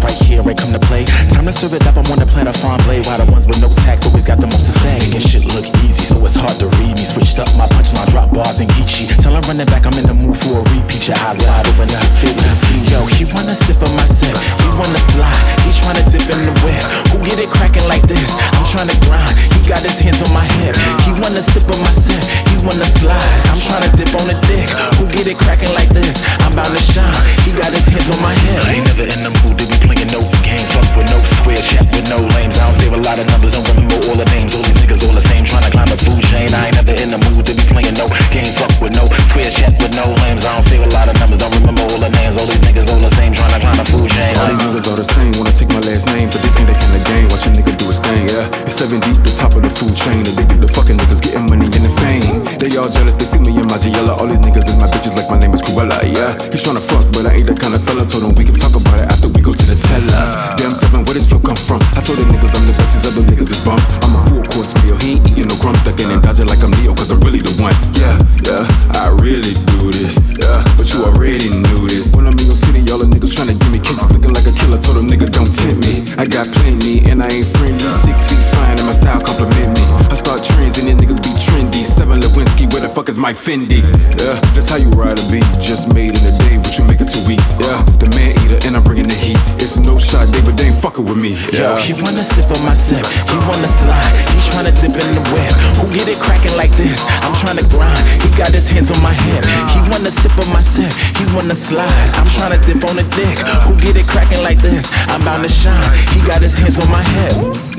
right 0.03 0.17
here, 0.25 0.41
right 0.41 0.57
come 0.57 0.73
to 0.73 0.81
play. 0.89 1.05
Time 1.29 1.45
to 1.45 1.53
serve 1.53 1.73
it 1.73 1.85
up, 1.87 1.97
I'm 1.97 2.05
on 2.11 2.19
the 2.19 2.25
plan 2.25 2.47
of 2.47 2.55
farm 2.55 2.81
blade. 2.85 3.05
Why 3.05 3.17
the 3.17 3.29
ones 3.29 3.45
with 3.45 3.61
no 3.61 3.69
tact 3.85 4.05
always 4.05 4.25
got 4.25 4.41
the 4.41 4.49
most 4.49 4.65
to 4.65 4.73
say. 4.81 4.97
Making 5.05 5.21
shit 5.21 5.45
look 5.53 5.65
easy, 5.85 6.05
so 6.09 6.17
it's 6.25 6.35
hard 6.35 6.57
to 6.59 6.67
read 6.81 6.97
me. 6.97 7.05
Switched 7.05 7.39
up 7.39 7.47
my 7.55 7.69
punchline, 7.71 8.09
drop 8.09 8.33
bars 8.33 8.59
and 8.59 8.69
geeky. 8.75 9.07
Tell 9.21 9.33
her 9.37 9.43
running 9.47 9.69
back, 9.69 9.85
I'm 9.85 9.95
in 9.97 10.05
the 10.05 10.17
mood 10.17 10.37
for 10.37 10.59
a 10.59 10.63
repeat. 10.73 11.07
Your 11.07 11.17
eyes 11.21 11.41
wide 11.45 11.67
open, 11.69 11.89
I 11.93 12.03
still 12.17 12.35
not 12.35 12.57
see. 12.65 12.81
Yo, 12.91 13.05
he 13.15 13.23
wanna 13.29 13.55
sip 13.55 13.79
of 13.79 13.91
my 13.95 14.05
sip, 14.09 14.35
he 14.35 14.69
wanna 14.75 15.01
fly. 15.13 15.33
He 15.63 15.71
tryna 15.71 16.03
dip 16.09 16.25
in 16.27 16.41
the 16.49 16.55
web. 16.65 16.83
Who 17.13 17.21
get 17.21 17.37
it 17.37 17.49
cracking 17.49 17.85
like 17.87 18.03
this? 18.09 18.33
I'm 18.57 18.65
tryna 18.73 18.97
grind. 19.05 19.37
He 19.53 19.60
got 19.67 19.81
his 19.83 19.97
hands 19.99 20.21
on 20.21 20.31
my 20.33 20.45
hip. 20.61 20.75
He 21.05 21.11
wanna 21.17 21.41
sip 21.41 21.65
of 21.67 21.79
my 21.81 21.91
sip. 21.91 22.21
He 22.49 22.57
wanna 22.65 22.87
slide. 22.99 23.39
I'm 23.51 23.59
tryna 23.61 23.89
dip 23.97 24.11
on 24.19 24.27
the 24.27 24.37
dick. 24.47 24.69
Who 24.97 25.05
get 25.09 25.27
it 25.27 25.37
cracking 25.37 25.73
like 25.73 25.89
this? 25.89 26.17
I'm 26.45 26.55
bound 26.55 26.73
to 26.73 26.81
shine. 26.81 27.11
He 27.45 27.51
got 27.53 27.71
his 27.73 27.85
hands 27.85 28.09
on 28.11 28.19
my 28.21 28.33
hip. 28.45 28.61
I 28.65 28.79
ain't 28.79 28.85
never 28.87 29.05
in 29.05 29.21
the 29.23 29.31
mood 29.43 29.57
to 29.59 29.65
be 29.67 29.77
playing 29.81 30.11
no 30.11 30.21
games. 30.41 30.67
Fuck 30.73 30.87
with 30.97 31.09
no 31.09 31.19
square, 31.41 31.61
chat 31.61 31.85
with 31.93 32.07
no 32.09 32.23
lames. 32.37 32.57
I 32.57 32.69
don't 32.69 32.77
save 32.81 32.93
a 32.93 33.01
lot 33.01 33.17
of 33.19 33.25
numbers. 33.27 33.53
Don't 33.53 33.67
remember 33.69 33.97
all 34.09 34.17
the 34.17 34.27
names. 34.33 34.53
All 34.55 34.63
these 34.63 34.77
niggas 34.81 35.01
all 35.07 35.15
the 35.15 35.25
same. 35.29 35.45
Tryna 35.45 35.71
climb 35.71 35.89
the 35.89 35.99
food 36.01 36.21
chain. 36.31 36.49
I 36.53 36.71
ain't 36.71 36.75
never 36.75 36.95
in 36.97 37.09
the 37.11 37.19
mood 37.29 37.45
to 37.45 37.53
be 37.53 37.63
playing 37.69 37.95
no 37.95 38.07
games. 38.31 38.55
Fuck 38.57 38.73
with 38.81 38.93
no 38.95 39.05
square, 39.29 39.51
chat 39.51 39.73
with 39.79 39.93
no 39.95 40.11
lames. 40.23 40.45
I 40.45 40.55
don't 40.55 40.67
save 40.67 40.83
a 40.83 40.89
lot 40.95 41.07
of 41.07 41.15
numbers, 41.19 41.39
don't 41.39 41.53
remember 41.55 41.83
all 41.91 41.99
the 41.99 42.09
names. 42.09 42.35
All 42.37 42.47
these 42.47 42.61
niggas 42.65 42.87
all 42.91 43.01
the 43.01 43.11
same, 43.15 43.33
trying 43.33 43.53
to 43.55 43.59
climb 43.59 43.77
the 43.77 43.87
food 43.87 44.09
chain. 44.11 44.35
All 44.37 44.47
these 44.51 44.61
niggas 44.61 44.87
all 44.89 44.97
the 44.97 45.07
same, 45.07 45.31
wanna 45.37 45.53
take 45.53 45.69
my 45.69 45.81
last 45.87 46.07
name, 46.07 46.29
but 46.29 46.41
this 46.41 46.55
ain't 46.57 46.67
that 46.67 46.79
kind 46.79 46.95
of 46.95 47.03
game. 47.07 47.27
Watch 47.31 47.45
a 47.47 47.51
nigga 47.51 47.73
do 47.77 47.85
his 47.87 47.99
thing, 47.99 48.27
yeah. 48.27 48.65
It's 48.67 48.75
seven 48.75 48.99
deep, 49.01 49.19
the 49.23 49.31
top 49.35 49.50
of 49.55 49.61
the 49.61 49.69
food 49.69 49.95
chain. 49.95 50.25
Addicted 50.25 50.61
to 50.61 50.67
fucking 50.67 50.97
niggas 50.97 51.21
getting 51.21 51.47
money 51.49 51.65
and 51.65 51.83
the 51.85 51.93
fame. 52.01 52.43
They 52.57 52.71
all 52.77 52.89
jealous, 52.89 53.15
they 53.15 53.25
see 53.25 53.39
me 53.39 53.51
in 53.57 53.67
my 53.67 53.77
Giella. 53.77 54.17
All 54.17 54.27
these 54.27 54.39
niggas 54.39 54.67
is 54.67 54.77
my 54.77 54.87
bitches, 54.87 55.15
like 55.15 55.29
my 55.29 55.37
name 55.37 55.53
is 55.53 55.61
Cruella, 55.61 56.01
yeah. 56.05 56.37
He's 56.51 56.63
tryna 56.63 56.81
fuck, 56.81 57.05
but 57.13 57.25
I 57.25 57.41
ain't 57.41 57.47
that 57.47 57.59
kind 57.59 57.75
of 57.75 57.83
fella. 57.83 58.05
Told 58.05 58.23
him 58.23 58.35
we 58.35 58.45
can 58.45 58.55
talk 58.55 58.75
about 58.75 58.99
it 58.99 59.07
after 59.07 59.27
we 59.27 59.41
go 59.41 59.53
to 59.53 59.65
the 59.65 59.75
teller. 59.75 60.55
Damn 60.57 60.75
seven, 60.75 61.03
where 61.05 61.15
this 61.15 61.27
flow 61.27 61.39
come 61.39 61.57
from? 61.57 61.81
I 61.97 62.01
told 62.01 62.19
the 62.19 62.25
niggas 62.27 62.53
I'm 62.55 62.65
the 62.67 62.73
best, 62.77 62.91
these 62.95 63.05
other 63.09 63.23
niggas 63.25 63.51
is 63.51 63.61
bums. 63.65 63.85
I'm 64.05 64.15
a 64.15 64.19
full 64.29 64.43
course 64.51 64.71
meal, 64.83 64.97
he 65.01 65.17
ain't 65.17 65.27
eating 65.29 65.47
no 65.47 65.55
crumbs, 65.59 65.81
ducking 65.83 66.09
and 66.11 66.21
dodging 66.21 66.47
like 66.47 66.61
I'm 66.63 66.71
Neo, 66.79 66.93
cause 66.93 67.11
I'm 67.11 67.21
really 67.21 67.41
the 67.41 67.53
one. 67.59 67.75
Yeah, 67.97 68.15
yeah, 68.45 68.63
I 68.97 69.11
really 69.17 69.53
do 69.77 69.91
this, 69.91 70.17
yeah. 70.37 70.63
But 70.77 70.89
you 70.93 71.03
already 71.05 71.49
knew 71.49 71.89
this. 71.89 72.13
When 72.15 72.27
I'm 72.27 72.37
in 72.37 72.47
your 72.47 72.57
city, 72.57 72.85
all 72.91 73.01
the 73.01 73.09
niggas 73.09 73.33
tryna 73.35 73.57
give 73.57 73.71
me 73.71 73.79
kicks, 73.81 74.07
looking 74.13 74.33
like 74.33 74.47
a 74.47 74.53
killer. 74.53 74.77
Told 74.77 75.01
nigga 75.05 75.27
don't 75.29 75.51
tempt 75.51 75.81
me. 75.83 76.07
I 76.17 76.25
got 76.25 76.47
plenty, 76.61 77.03
and 77.09 77.21
I 77.21 77.29
ain't 77.29 77.47
friendly. 77.57 77.91
Six 78.05 78.29
feet 78.29 78.45
fine, 78.55 78.77
and 78.77 78.87
my 78.87 78.93
style 78.93 79.21
compliment 79.41 79.73
me. 79.77 79.85
I 80.11 80.15
start 80.15 80.43
trends, 80.43 80.77
and 80.77 80.87
then 80.87 80.97
niggas 80.97 81.21
be 81.23 81.33
trendy. 81.41 81.83
Seven 81.83 82.19
Lewinsky, 82.19 82.71
where 82.71 82.81
the 82.81 82.89
fuck 82.89 83.09
is 83.09 83.17
my 83.17 83.33
Fendi? 83.33 83.81
Yeah, 84.21 84.37
that's 84.53 84.69
how 84.69 84.77
you 84.77 84.89
ride 84.93 85.17
a 85.17 85.25
beat. 85.31 85.45
Just 85.57 85.93
made 85.93 86.13
in 86.17 86.23
a 86.25 86.33
day, 86.45 86.57
but 86.61 86.77
you 86.77 86.83
make 86.85 87.01
it 87.01 87.09
two 87.09 87.23
weeks. 87.25 87.57
Yeah, 87.57 87.81
the 87.97 88.07
man 88.13 88.37
eater, 88.45 88.59
and 88.67 88.77
I'm 88.77 88.83
bringing 88.83 89.07
the 89.07 89.17
heat. 89.17 89.39
It's 89.57 89.77
no 89.77 89.97
shot 89.97 90.29
day, 90.31 90.41
but 90.45 90.57
they 90.57 90.69
ain't 90.69 90.77
fucking 90.77 91.05
with 91.05 91.17
me. 91.17 91.33
Yeah. 91.49 91.73
Yo, 91.73 91.81
he 91.81 91.93
wanna 91.97 92.23
sip 92.23 92.49
of 92.51 92.61
my 92.61 92.75
sip, 92.75 93.01
he 93.01 93.37
wanna 93.49 93.71
slide. 93.81 94.13
He's 94.35 94.45
tryna 94.51 94.73
dip 94.77 94.93
in 94.93 95.09
the 95.17 95.25
web. 95.33 95.53
Who 95.81 95.89
get 95.89 96.07
it 96.07 96.19
cracking 96.19 96.55
like 96.55 96.73
this? 96.77 97.01
I'm 97.25 97.33
tryna 97.41 97.65
grind. 97.69 98.03
He 98.21 98.29
got 98.37 98.51
his 98.51 98.69
hands 98.69 98.91
on 98.91 99.01
my 99.01 99.13
hip. 99.13 99.45
He 99.73 99.79
wanna 99.89 100.11
sip 100.11 100.35
of 100.37 100.47
my 100.53 100.61
sip, 100.61 100.91
he 101.17 101.25
wanna 101.33 101.55
slide. 101.55 102.09
I'm 102.19 102.29
tryna 102.35 102.61
dip 102.65 102.83
on 102.85 102.97
the 102.97 103.05
dick. 103.17 103.37
Who 103.65 103.73
get 103.79 103.95
it 103.95 104.07
cracking 104.07 104.43
like 104.43 104.61
this? 104.61 104.85
I'm 105.09 105.23
bound 105.23 105.43
to 105.43 105.49
shine. 105.49 105.89
He 106.13 106.19
got 106.27 106.41
his 106.41 106.53
hands 106.53 106.77
on 106.79 106.89
my 106.91 107.03
hip. 107.15 107.70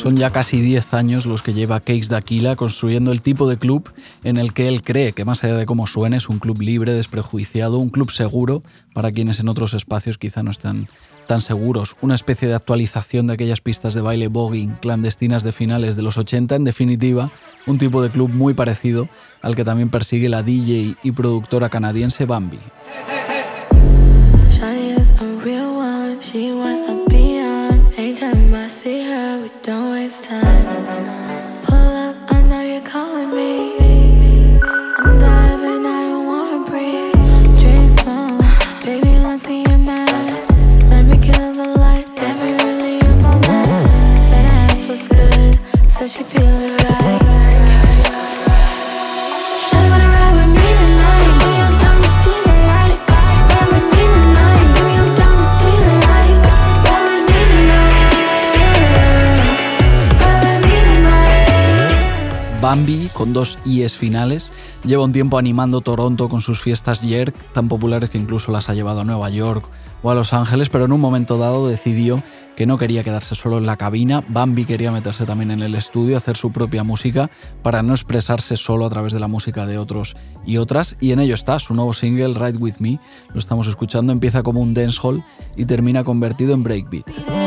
Son 0.00 0.16
ya 0.16 0.30
casi 0.30 0.62
10 0.62 0.94
años 0.94 1.26
los 1.26 1.42
que 1.42 1.52
lleva 1.52 1.78
Cakes 1.78 2.08
de 2.08 2.16
Aquila 2.16 2.56
construyendo 2.56 3.12
el 3.12 3.20
tipo 3.20 3.46
de 3.46 3.58
club 3.58 3.90
en 4.24 4.38
el 4.38 4.54
que 4.54 4.66
él 4.66 4.82
cree 4.82 5.12
que 5.12 5.26
más 5.26 5.44
allá 5.44 5.56
de 5.56 5.66
cómo 5.66 5.86
suene 5.86 6.16
es 6.16 6.30
un 6.30 6.38
club 6.38 6.62
libre, 6.62 6.94
desprejuiciado, 6.94 7.76
un 7.76 7.90
club 7.90 8.10
seguro 8.10 8.62
para 8.94 9.12
quienes 9.12 9.40
en 9.40 9.50
otros 9.50 9.74
espacios 9.74 10.16
quizá 10.16 10.42
no 10.42 10.52
están 10.52 10.88
tan 11.26 11.42
seguros, 11.42 11.98
una 12.00 12.14
especie 12.14 12.48
de 12.48 12.54
actualización 12.54 13.26
de 13.26 13.34
aquellas 13.34 13.60
pistas 13.60 13.92
de 13.92 14.00
baile 14.00 14.28
voguing 14.28 14.70
clandestinas 14.80 15.42
de 15.42 15.52
finales 15.52 15.96
de 15.96 16.02
los 16.02 16.16
80, 16.16 16.56
en 16.56 16.64
definitiva, 16.64 17.30
un 17.66 17.76
tipo 17.76 18.00
de 18.00 18.08
club 18.08 18.30
muy 18.30 18.54
parecido 18.54 19.06
al 19.42 19.54
que 19.54 19.66
también 19.66 19.90
persigue 19.90 20.30
la 20.30 20.42
DJ 20.42 20.96
y 21.02 21.12
productora 21.12 21.68
canadiense 21.68 22.24
Bambi. 22.24 22.58
Bambi, 62.70 63.10
con 63.12 63.32
dos 63.32 63.58
IES 63.64 63.98
finales. 63.98 64.52
Lleva 64.84 65.02
un 65.02 65.10
tiempo 65.10 65.38
animando 65.38 65.80
Toronto 65.80 66.28
con 66.28 66.40
sus 66.40 66.60
fiestas 66.60 67.00
Jerk, 67.00 67.34
tan 67.52 67.66
populares 67.66 68.10
que 68.10 68.18
incluso 68.18 68.52
las 68.52 68.70
ha 68.70 68.74
llevado 68.74 69.00
a 69.00 69.04
Nueva 69.04 69.28
York 69.28 69.68
o 70.04 70.10
a 70.12 70.14
Los 70.14 70.32
Ángeles, 70.32 70.68
pero 70.68 70.84
en 70.84 70.92
un 70.92 71.00
momento 71.00 71.36
dado 71.36 71.66
decidió 71.66 72.22
que 72.54 72.66
no 72.66 72.78
quería 72.78 73.02
quedarse 73.02 73.34
solo 73.34 73.58
en 73.58 73.66
la 73.66 73.76
cabina. 73.76 74.22
Bambi 74.28 74.66
quería 74.66 74.92
meterse 74.92 75.26
también 75.26 75.50
en 75.50 75.62
el 75.64 75.74
estudio, 75.74 76.16
hacer 76.16 76.36
su 76.36 76.52
propia 76.52 76.84
música 76.84 77.28
para 77.64 77.82
no 77.82 77.92
expresarse 77.92 78.56
solo 78.56 78.86
a 78.86 78.90
través 78.90 79.12
de 79.12 79.18
la 79.18 79.26
música 79.26 79.66
de 79.66 79.76
otros 79.76 80.14
y 80.46 80.58
otras. 80.58 80.96
Y 81.00 81.10
en 81.10 81.18
ello 81.18 81.34
está 81.34 81.58
su 81.58 81.74
nuevo 81.74 81.92
single, 81.92 82.34
Ride 82.34 82.58
With 82.58 82.76
Me. 82.78 83.00
Lo 83.34 83.40
estamos 83.40 83.66
escuchando, 83.66 84.12
empieza 84.12 84.44
como 84.44 84.60
un 84.60 84.74
dancehall 84.74 85.24
y 85.56 85.64
termina 85.64 86.04
convertido 86.04 86.54
en 86.54 86.62
breakbeat. 86.62 87.39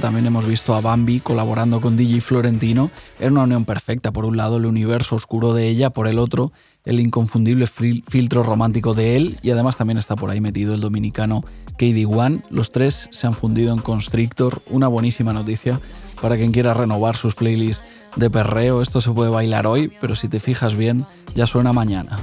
También 0.00 0.26
hemos 0.26 0.46
visto 0.46 0.74
a 0.74 0.80
Bambi 0.80 1.20
colaborando 1.20 1.80
con 1.80 1.96
DJ 1.96 2.20
Florentino 2.20 2.90
en 3.18 3.32
una 3.32 3.44
unión 3.44 3.64
perfecta. 3.64 4.12
Por 4.12 4.24
un 4.24 4.36
lado, 4.36 4.56
el 4.56 4.66
universo 4.66 5.16
oscuro 5.16 5.54
de 5.54 5.68
ella, 5.68 5.90
por 5.90 6.06
el 6.06 6.18
otro, 6.18 6.52
el 6.84 7.00
inconfundible 7.00 7.66
filtro 7.66 8.42
romántico 8.42 8.94
de 8.94 9.16
él 9.16 9.38
y 9.42 9.50
además 9.50 9.76
también 9.76 9.98
está 9.98 10.16
por 10.16 10.30
ahí 10.30 10.40
metido 10.40 10.74
el 10.74 10.80
dominicano 10.80 11.44
KD1. 11.78 12.42
Los 12.50 12.72
tres 12.72 13.08
se 13.10 13.26
han 13.26 13.32
fundido 13.32 13.72
en 13.72 13.80
Constrictor, 13.80 14.60
una 14.70 14.88
buenísima 14.88 15.32
noticia 15.32 15.80
para 16.20 16.36
quien 16.36 16.52
quiera 16.52 16.74
renovar 16.74 17.16
sus 17.16 17.34
playlists 17.34 17.84
de 18.16 18.30
perreo. 18.30 18.82
Esto 18.82 19.00
se 19.00 19.10
puede 19.10 19.30
bailar 19.30 19.66
hoy, 19.66 19.92
pero 20.00 20.14
si 20.14 20.28
te 20.28 20.40
fijas 20.40 20.74
bien, 20.76 21.04
ya 21.34 21.46
suena 21.46 21.72
mañana. 21.72 22.18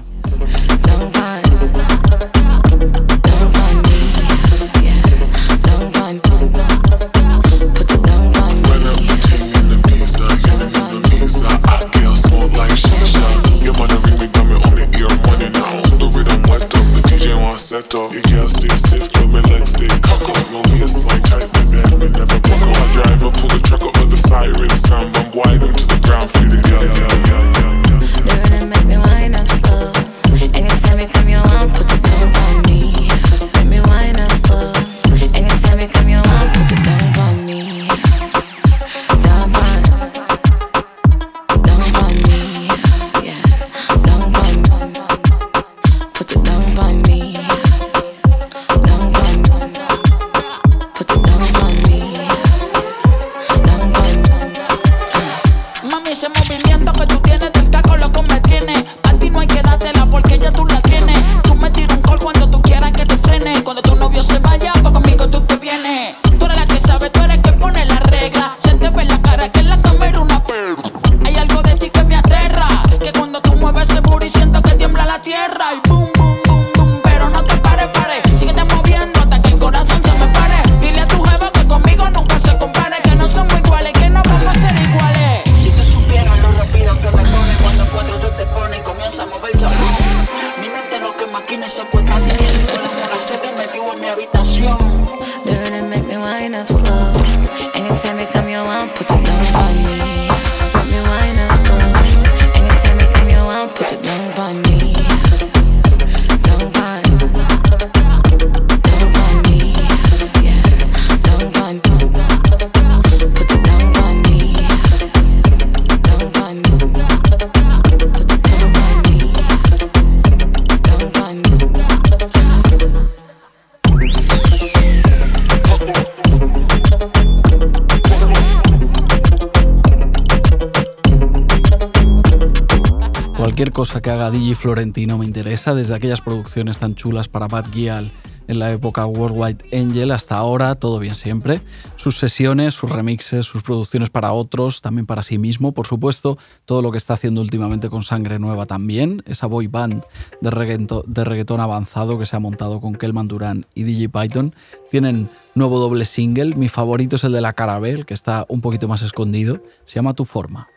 Cosa 133.74 134.02
que 134.02 134.12
haga 134.12 134.30
DJ 134.30 134.54
Florentino 134.54 135.18
me 135.18 135.26
interesa, 135.26 135.74
desde 135.74 135.96
aquellas 135.96 136.22
producciones 136.22 136.78
tan 136.78 136.94
chulas 136.94 137.28
para 137.28 137.48
Bad 137.48 137.72
Gyal 137.72 138.12
en 138.48 138.60
la 138.60 138.70
época 138.70 139.06
Worldwide 139.08 139.66
Angel 139.74 140.12
hasta 140.12 140.36
ahora, 140.36 140.76
todo 140.76 141.00
bien 141.00 141.16
siempre. 141.16 141.62
Sus 141.96 142.20
sesiones, 142.20 142.76
sus 142.76 142.92
remixes, 142.92 143.48
sus 143.48 143.64
producciones 143.64 144.12
para 144.12 144.32
otros, 144.32 144.82
también 144.82 145.08
para 145.08 145.24
sí 145.24 145.40
mismo, 145.40 145.72
por 145.72 145.88
supuesto, 145.88 146.38
todo 146.66 146.84
lo 146.84 146.92
que 146.92 147.00
está 147.00 147.16
haciendo 147.16 147.42
últimamente 147.42 147.90
con 147.90 148.04
Sangre 148.04 148.38
Nueva 148.38 148.68
también, 148.68 149.24
esa 149.26 149.48
boy 149.48 149.66
band 149.66 150.04
de, 150.42 150.52
reggaeton, 150.52 151.04
de 151.08 151.24
reggaetón 151.24 151.60
avanzado 151.60 152.20
que 152.20 152.28
se 152.28 152.36
ha 152.36 152.40
montado 152.40 152.80
con 152.80 152.94
Kelman 152.94 153.28
Duran 153.28 153.66
y 153.74 153.84
DJ 153.84 154.10
Python. 154.10 154.54
Tienen 154.90 155.30
nuevo 155.56 155.80
doble 155.80 156.06
single, 156.06 156.56
mi 156.56 156.70
favorito 156.70 157.16
es 157.16 157.24
el 157.24 157.32
de 157.32 157.42
la 157.42 157.54
Carabel, 157.54 158.06
que 158.06 158.14
está 158.14 158.46
un 158.50 158.62
poquito 158.62 158.88
más 158.88 159.02
escondido, 159.02 159.64
se 159.86 159.96
llama 159.96 160.14
Tu 160.14 160.26
Forma. 160.26 160.73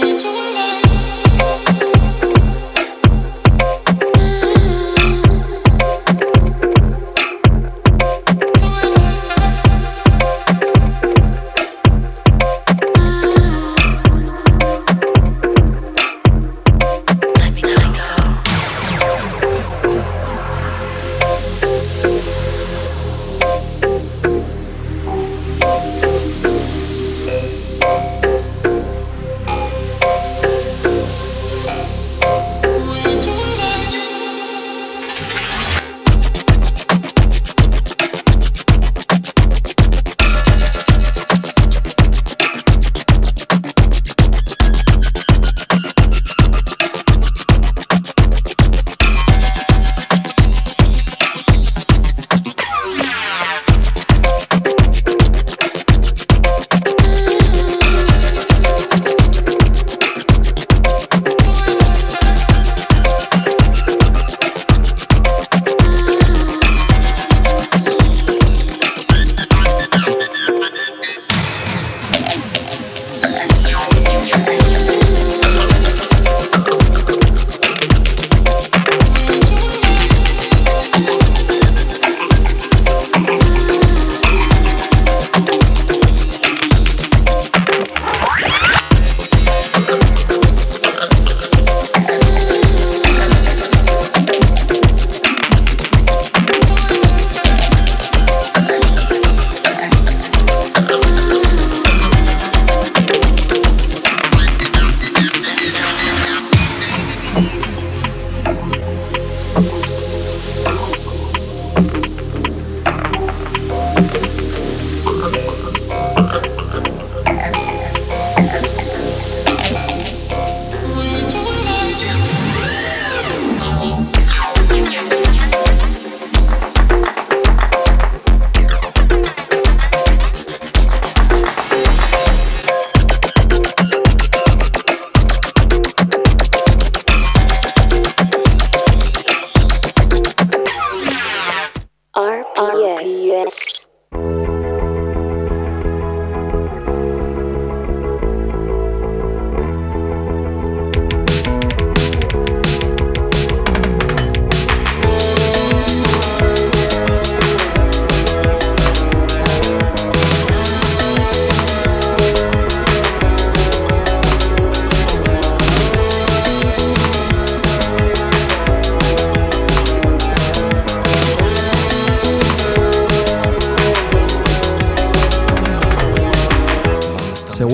need 0.00 0.18
to 0.20 0.39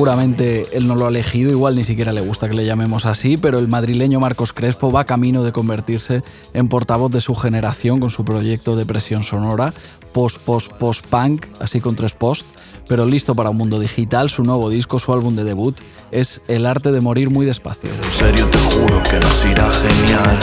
Seguramente 0.06 0.68
él 0.70 0.86
no 0.86 0.94
lo 0.94 1.06
ha 1.06 1.08
elegido, 1.08 1.50
igual 1.50 1.74
ni 1.74 1.82
siquiera 1.82 2.12
le 2.12 2.20
gusta 2.20 2.48
que 2.48 2.54
le 2.54 2.64
llamemos 2.64 3.06
así, 3.06 3.36
pero 3.36 3.58
el 3.58 3.66
madrileño 3.66 4.20
Marcos 4.20 4.52
Crespo 4.52 4.92
va 4.92 5.02
camino 5.02 5.42
de 5.42 5.50
convertirse 5.50 6.22
en 6.54 6.68
portavoz 6.68 7.10
de 7.10 7.20
su 7.20 7.34
generación 7.34 7.98
con 7.98 8.08
su 8.08 8.24
proyecto 8.24 8.76
de 8.76 8.86
presión 8.86 9.24
sonora, 9.24 9.74
post-post-post-punk, 10.12 11.46
así 11.58 11.80
con 11.80 11.96
tres 11.96 12.14
post, 12.14 12.46
pero 12.86 13.04
listo 13.04 13.34
para 13.34 13.50
un 13.50 13.56
mundo 13.56 13.80
digital. 13.80 14.30
Su 14.30 14.44
nuevo 14.44 14.70
disco, 14.70 15.00
su 15.00 15.12
álbum 15.12 15.34
de 15.34 15.42
debut, 15.42 15.76
es 16.12 16.40
El 16.46 16.66
arte 16.66 16.92
de 16.92 17.00
morir 17.00 17.28
muy 17.28 17.44
despacio. 17.44 17.90
En 18.04 18.12
serio 18.12 18.46
te 18.46 18.58
juro 18.58 19.02
que 19.02 19.18
nos 19.18 19.44
irá 19.44 19.72
genial. 19.72 20.38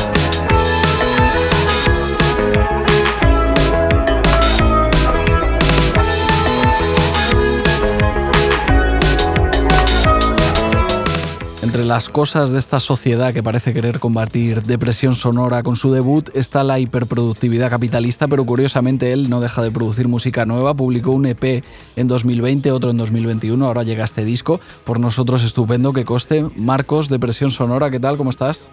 Entre 11.74 11.88
las 11.88 12.08
cosas 12.08 12.52
de 12.52 12.60
esta 12.60 12.80
sociedad 12.80 13.34
que 13.34 13.42
parece 13.42 13.74
querer 13.74 14.00
combatir 14.00 14.62
depresión 14.62 15.16
sonora 15.16 15.64
con 15.64 15.76
su 15.76 15.92
debut 15.92 16.30
está 16.36 16.64
la 16.64 16.78
hiperproductividad 16.78 17.72
capitalista, 17.72 18.28
pero 18.28 18.46
curiosamente 18.46 19.12
él 19.12 19.28
no 19.28 19.42
deja 19.42 19.64
de 19.64 19.72
producir 19.72 20.08
música 20.08 20.46
nueva. 20.46 20.76
Publicó 20.76 21.10
un 21.10 21.26
EP 21.26 21.64
en 21.96 22.08
2020, 22.08 22.72
otro 22.72 22.92
en 22.92 22.98
2021, 22.98 23.66
ahora 23.66 23.82
llega 23.82 24.06
este 24.06 24.24
disco. 24.24 24.60
Por 24.84 25.00
nosotros 25.00 25.44
estupendo 25.44 25.94
que 25.94 26.06
coste. 26.06 26.46
Marcos, 26.56 27.10
Depresión 27.10 27.50
Sonora, 27.50 27.90
¿qué 27.90 28.00
tal? 28.00 28.18
¿Cómo 28.18 28.30
estás? 28.30 28.70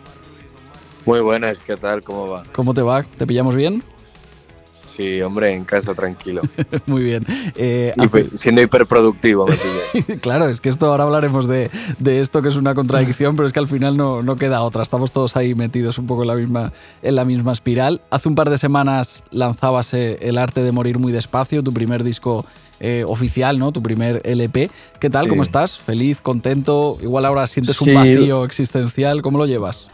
Muy 1.06 1.20
buenas, 1.20 1.56
¿qué 1.56 1.78
tal? 1.78 2.02
¿Cómo 2.02 2.28
va? 2.28 2.42
¿Cómo 2.52 2.74
te 2.74 2.82
va? 2.82 3.02
¿Te 3.02 3.26
pillamos 3.26 3.56
bien? 3.56 3.82
Sí, 4.96 5.20
hombre, 5.22 5.54
en 5.54 5.64
casa 5.64 5.94
tranquilo. 5.94 6.42
Muy 6.86 7.02
bien. 7.02 7.24
Eh. 7.56 7.94
Siendo 8.34 8.60
hiperproductivo, 8.60 9.46
me 9.46 10.16
claro, 10.20 10.48
es 10.48 10.60
que 10.60 10.68
esto 10.68 10.86
ahora 10.86 11.04
hablaremos 11.04 11.48
de, 11.48 11.70
de, 11.98 12.20
esto 12.20 12.42
que 12.42 12.48
es 12.48 12.56
una 12.56 12.74
contradicción, 12.74 13.36
pero 13.36 13.46
es 13.46 13.52
que 13.52 13.60
al 13.60 13.68
final 13.68 13.96
no, 13.96 14.22
no, 14.22 14.36
queda 14.36 14.62
otra. 14.62 14.82
Estamos 14.82 15.12
todos 15.12 15.36
ahí 15.36 15.54
metidos 15.54 15.98
un 15.98 16.06
poco 16.06 16.22
en 16.22 16.28
la, 16.28 16.34
misma, 16.34 16.72
en 17.02 17.14
la 17.14 17.24
misma 17.24 17.52
espiral. 17.52 18.00
Hace 18.10 18.28
un 18.28 18.34
par 18.34 18.50
de 18.50 18.58
semanas 18.58 19.24
lanzabas 19.30 19.94
El 19.94 20.38
arte 20.38 20.62
de 20.62 20.72
morir 20.72 20.98
muy 20.98 21.12
despacio, 21.12 21.62
tu 21.62 21.72
primer 21.72 22.04
disco 22.04 22.44
eh, 22.80 23.04
oficial, 23.06 23.58
¿no? 23.58 23.72
Tu 23.72 23.82
primer 23.82 24.22
LP. 24.24 24.70
¿Qué 24.98 25.10
tal? 25.10 25.24
Sí. 25.24 25.28
¿Cómo 25.28 25.42
estás? 25.42 25.78
¿Feliz? 25.78 26.20
¿Contento? 26.20 26.98
Igual 27.02 27.26
ahora 27.26 27.46
sientes 27.46 27.76
sí. 27.76 27.88
un 27.88 27.94
vacío 27.94 28.44
existencial. 28.44 29.22
¿Cómo 29.22 29.38
lo 29.38 29.46
llevas? 29.46 29.88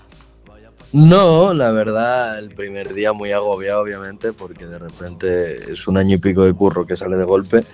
No, 0.93 1.53
la 1.53 1.71
verdad, 1.73 2.39
el 2.39 2.51
primer 2.51 2.95
día 2.95 3.13
muy 3.13 3.33
agobiado, 3.33 3.83
obviamente, 3.83 4.33
porque 4.33 4.67
de 4.67 4.79
repente 4.79 5.73
es 5.73 5.87
un 5.87 5.99
año 5.99 6.17
y 6.17 6.19
pico 6.19 6.45
de 6.45 6.53
curro 6.53 6.87
que 6.87 6.97
sale 6.97 7.17
de 7.17 7.25
golpe. 7.25 7.65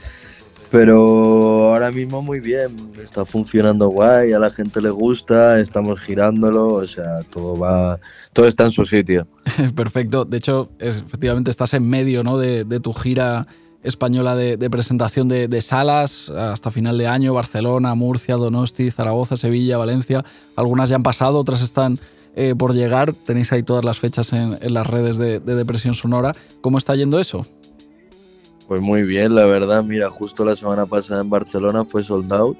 Pero 0.73 1.75
ahora 1.75 1.93
mismo 1.93 2.23
muy 2.23 2.41
bien, 2.41 2.93
está 3.05 3.27
funcionando 3.27 3.89
guay, 3.89 4.33
a 4.33 4.39
la 4.39 4.49
gente 4.49 4.81
le 4.81 4.89
gusta, 4.89 5.61
estamos 5.61 6.01
girándolo, 6.01 6.69
o 6.69 6.87
sea, 6.87 7.21
todo 7.25 7.59
va, 7.59 8.01
todo 8.33 8.47
está 8.47 8.65
en 8.65 8.71
su 8.71 8.87
sitio. 8.87 9.29
Perfecto. 9.77 10.25
De 10.25 10.39
hecho, 10.39 10.71
efectivamente 10.79 11.51
estás 11.51 11.75
en 11.75 11.87
medio 11.87 12.23
¿no? 12.23 12.39
de, 12.39 12.65
tu 12.81 12.95
gira 12.95 13.47
española 13.83 14.35
de, 14.35 14.71
presentación 14.71 15.29
de, 15.29 15.61
salas 15.61 16.31
hasta 16.31 16.71
final 16.71 16.97
de 16.97 17.07
año, 17.07 17.35
Barcelona, 17.35 17.95
Murcia, 17.95 18.37
Donosti, 18.37 18.91
Zaragoza, 18.91 19.37
Sevilla, 19.37 19.77
Valencia. 19.77 20.25
Algunas 20.57 20.89
ya 20.89 20.97
han 20.97 21.03
pasado, 21.03 21.39
otras 21.39 21.61
están 21.61 21.99
eh, 22.35 22.55
por 22.57 22.75
llegar. 22.75 23.13
Tenéis 23.13 23.53
ahí 23.53 23.63
todas 23.63 23.85
las 23.85 23.99
fechas 23.99 24.33
en, 24.33 24.59
en 24.61 24.75
las 24.75 24.87
redes 24.87 25.19
de, 25.19 25.41
de, 25.41 25.55
Depresión 25.55 25.95
Sonora. 25.95 26.35
¿Cómo 26.61 26.79
está 26.79 26.95
yendo 26.95 27.19
eso? 27.19 27.47
Pues 28.69 28.81
muy 28.81 29.03
bien, 29.03 29.35
la 29.35 29.45
verdad. 29.45 29.85
Mira, 29.85 30.09
justo 30.11 30.45
la 30.45 30.57
semana 30.57 30.87
pasada 30.87 31.21
en 31.21 31.31
Barcelona 31.31 31.85
fue 31.85 32.03
sold 32.03 32.33
out, 32.33 32.57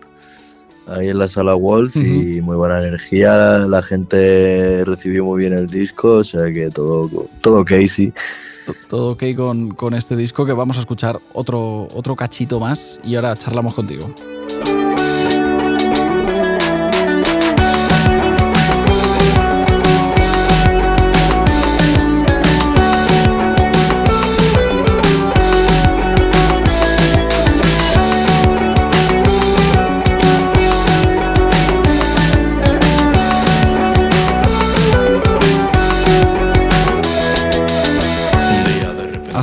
ahí 0.87 1.09
en 1.09 1.19
la 1.19 1.29
sala 1.29 1.55
Wolf, 1.55 1.97
uh 1.97 2.01
-huh. 2.01 2.37
y 2.37 2.41
muy 2.41 2.57
buena 2.57 2.81
energía. 2.81 3.59
La 3.61 3.83
gente 3.83 4.85
recibió 4.85 5.25
muy 5.25 5.41
bien 5.41 5.55
el 5.55 5.69
disco, 5.69 6.17
o 6.17 6.25
sea 6.25 6.53
que 6.53 6.71
todo, 6.71 7.09
todo 7.41 7.65
Casey. 7.65 8.13
Todo 8.89 9.13
ok 9.13 9.25
con, 9.37 9.71
con 9.71 9.95
este 9.95 10.17
disco 10.17 10.47
que 10.47 10.53
vamos 10.53 10.77
a 10.77 10.81
escuchar 10.81 11.19
otro, 11.33 11.89
otro 11.95 12.15
cachito 12.15 12.61
más 12.61 13.01
y 13.03 13.17
ahora 13.17 13.35
charlamos 13.37 13.75
contigo. 13.75 14.15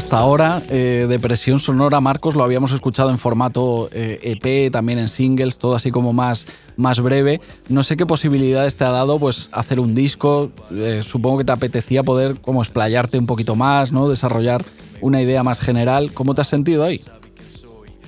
Hasta 0.10 0.18
ahora. 0.18 0.64
Eh, 0.72 1.06
Depresión 1.08 1.60
Sonora, 1.60 2.02
Marcos, 2.02 2.36
lo 2.36 2.44
habíamos 2.44 2.72
escuchado 2.72 3.12
en 3.12 3.20
formato 3.20 3.90
eh, 3.92 4.20
EP, 4.24 4.72
también 4.72 4.98
en 4.98 5.08
singles, 5.08 5.60
todo 5.60 5.76
así 5.76 5.92
como 5.92 6.14
más, 6.14 6.48
más 6.78 7.00
breve. 7.00 7.42
No 7.68 7.84
sé 7.84 7.96
qué 7.96 8.08
posibilidades 8.08 8.76
te 8.76 8.86
ha 8.86 8.90
dado 8.90 9.20
pues, 9.20 9.50
hacer 9.52 9.80
un 9.80 9.94
disco. 9.94 10.50
Eh, 10.72 11.02
supongo 11.04 11.38
que 11.38 11.44
te 11.44 11.52
apetecía 11.52 12.02
poder 12.02 12.42
como 12.42 12.64
explayarte 12.64 13.20
un 13.20 13.28
poquito 13.28 13.56
más, 13.56 13.92
¿no? 13.92 14.10
desarrollar 14.10 14.66
una 15.00 15.22
idea 15.22 15.44
más 15.44 15.60
general. 15.60 16.12
¿Cómo 16.12 16.34
te 16.34 16.42
has 16.42 16.48
sentido 16.48 16.86
ahí? 16.86 17.04